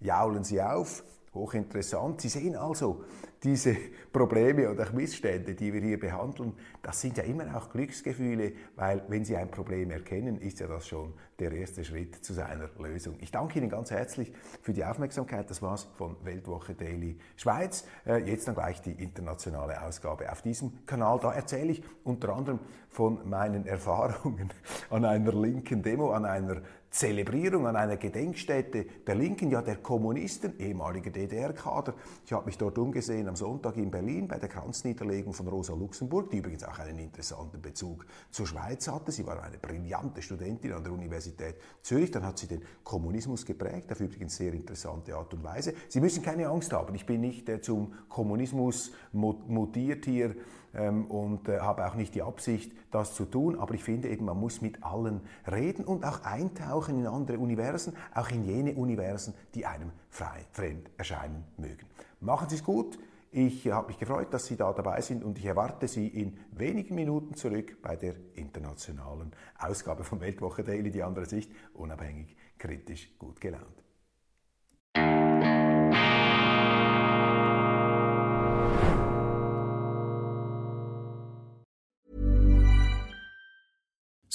jaulen 0.01 0.45
sie 0.45 0.63
auf, 0.63 1.03
hochinteressant. 1.35 2.21
Sie 2.21 2.29
sehen 2.29 2.57
also, 2.57 3.05
diese 3.43 3.77
Probleme 4.13 4.71
oder 4.71 4.91
Missstände, 4.93 5.55
die 5.55 5.73
wir 5.73 5.83
hier 5.83 6.01
behandeln, 6.01 6.55
das 6.83 7.01
sind 7.01 7.19
ja 7.19 7.25
immer 7.25 7.55
auch 7.55 7.69
Glücksgefühle, 7.71 8.53
weil 8.77 9.05
wenn 9.09 9.25
Sie 9.25 9.37
ein 9.37 9.51
Problem 9.51 9.91
erkennen, 9.91 10.41
ist 10.41 10.61
ja 10.61 10.67
das 10.67 10.89
schon 10.89 11.13
der 11.39 11.53
erste 11.53 11.85
Schritt 11.85 12.25
zu 12.25 12.33
seiner 12.33 12.71
Lösung. 12.79 13.17
Ich 13.21 13.31
danke 13.31 13.59
Ihnen 13.59 13.69
ganz 13.69 13.91
herzlich 13.91 14.33
für 14.63 14.73
die 14.73 14.85
Aufmerksamkeit. 14.85 15.51
Das 15.51 15.61
war's 15.61 15.89
von 15.97 16.17
Weltwoche 16.25 16.75
Daily 16.75 17.19
Schweiz. 17.37 17.85
Äh, 18.07 18.25
jetzt 18.25 18.49
dann 18.49 18.55
gleich 18.55 18.81
die 18.81 18.93
internationale 18.93 19.83
Ausgabe 19.83 20.31
auf 20.33 20.41
diesem 20.41 20.87
Kanal. 20.87 21.19
Da 21.21 21.33
erzähle 21.33 21.73
ich 21.73 21.83
unter 22.05 22.35
anderem 22.35 22.61
von 22.89 23.29
meinen 23.29 23.67
Erfahrungen 23.67 24.53
an 24.91 25.05
einer 25.05 25.33
linken 25.33 25.83
Demo, 25.83 26.13
an 26.13 26.25
einer 26.25 26.63
Zelebrierung 26.95 27.67
an 27.67 27.75
einer 27.75 27.97
Gedenkstätte 27.97 28.87
der 29.05 29.17
Linken, 29.17 29.51
ja 29.51 29.61
der 29.63 29.79
Kommunisten, 29.79 30.57
ehemaliger 30.61 31.11
DDR-Kader. 31.11 31.93
Ich 32.25 32.33
habe 32.33 32.47
mich 32.47 32.57
dort 32.57 32.79
umgesehen 32.79 33.27
am 33.27 33.35
Sonntag 33.35 33.77
in 33.79 33.91
Berlin 33.91 34.29
bei 34.29 34.39
der 34.39 34.49
Kranzniederlegung 34.49 35.33
von 35.33 35.49
Rosa 35.49 35.75
Luxemburg, 35.75 36.31
die 36.31 36.37
übrigens 36.37 36.63
auch 36.63 36.79
einen 36.79 37.01
interessanten 37.01 37.61
Bezug 37.61 38.07
zur 38.31 38.47
Schweiz 38.47 38.87
hatte. 38.87 39.11
Sie 39.11 39.27
war 39.27 39.43
eine 39.43 39.59
brillante 39.59 40.23
Studentin 40.23 40.73
an 40.73 40.85
der 40.85 40.93
Universität 40.93 41.57
Zürich, 41.83 42.13
dann 42.13 42.25
hat 42.25 42.39
sie 42.39 42.47
den 42.47 42.63
Kommunismus 42.85 43.45
geprägt, 43.45 43.91
auf 43.91 43.99
übrigens 43.99 44.37
sehr 44.37 44.53
interessante 44.53 45.17
Art 45.17 45.35
und 45.35 45.43
Weise. 45.43 45.75
Sie 45.89 46.01
müssen 46.01 46.23
keine 46.23 46.47
Angst 46.47 46.73
haben, 46.73 46.95
ich 46.95 47.07
bin 47.07 47.23
nicht 47.23 47.49
äh, 47.49 47.61
zum 47.61 47.93
Kommunismus 48.09 48.93
mutiert 49.13 50.05
hier 50.05 50.37
ähm, 50.77 51.07
und 51.07 51.49
äh, 51.49 51.61
habe 51.61 51.87
auch 51.87 51.95
nicht 51.95 52.15
die 52.15 52.23
Absicht, 52.23 52.73
das 52.91 53.15
zu 53.15 53.25
tun. 53.25 53.59
Aber 53.59 53.75
ich 53.75 53.85
finde 53.85 54.09
eben, 54.09 54.25
man 54.25 54.39
muss 54.39 54.61
mit 54.61 54.83
allen 54.83 55.21
reden 55.51 55.85
und 55.85 56.05
auch 56.05 56.23
eintauchen 56.25 56.99
in 56.99 57.07
andere 57.07 57.39
Universen, 57.39 57.95
auch 58.15 58.31
in 58.31 58.45
jene 58.45 58.75
Universen, 58.75 59.35
die 59.55 59.67
einem 59.67 59.91
frei, 60.11 60.45
fremd 60.53 60.91
erscheinen 60.97 61.45
mögen. 61.57 61.87
Machen 62.21 62.49
Sie 62.49 62.57
es 62.57 62.65
gut. 62.65 62.99
Ich 63.31 63.69
habe 63.69 63.89
mich 63.89 63.99
gefreut, 63.99 64.33
dass 64.33 64.47
Sie 64.47 64.57
da 64.57 64.73
dabei 64.73 65.01
sind 65.01 65.25
und 65.25 65.39
ich 65.39 65.45
erwarte 65.45 65.89
Sie 65.89 66.07
in 66.07 66.39
wenigen 66.53 66.95
Minuten 66.95 67.35
zurück 67.35 67.83
bei 67.83 67.97
der 67.97 68.15
internationalen 68.35 69.33
Ausgabe 69.59 70.05
von 70.05 70.21
Weltwoche 70.21 70.63
Daily, 70.63 70.93
die 70.93 71.03
andere 71.03 71.27
Sicht, 71.27 71.51
unabhängig, 71.75 72.37
kritisch, 72.59 73.11
gut 73.19 73.41
gelaunt. 73.41 73.84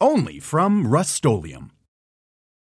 only 0.00 0.40
from 0.40 0.86
Rust-Oleum. 0.86 1.73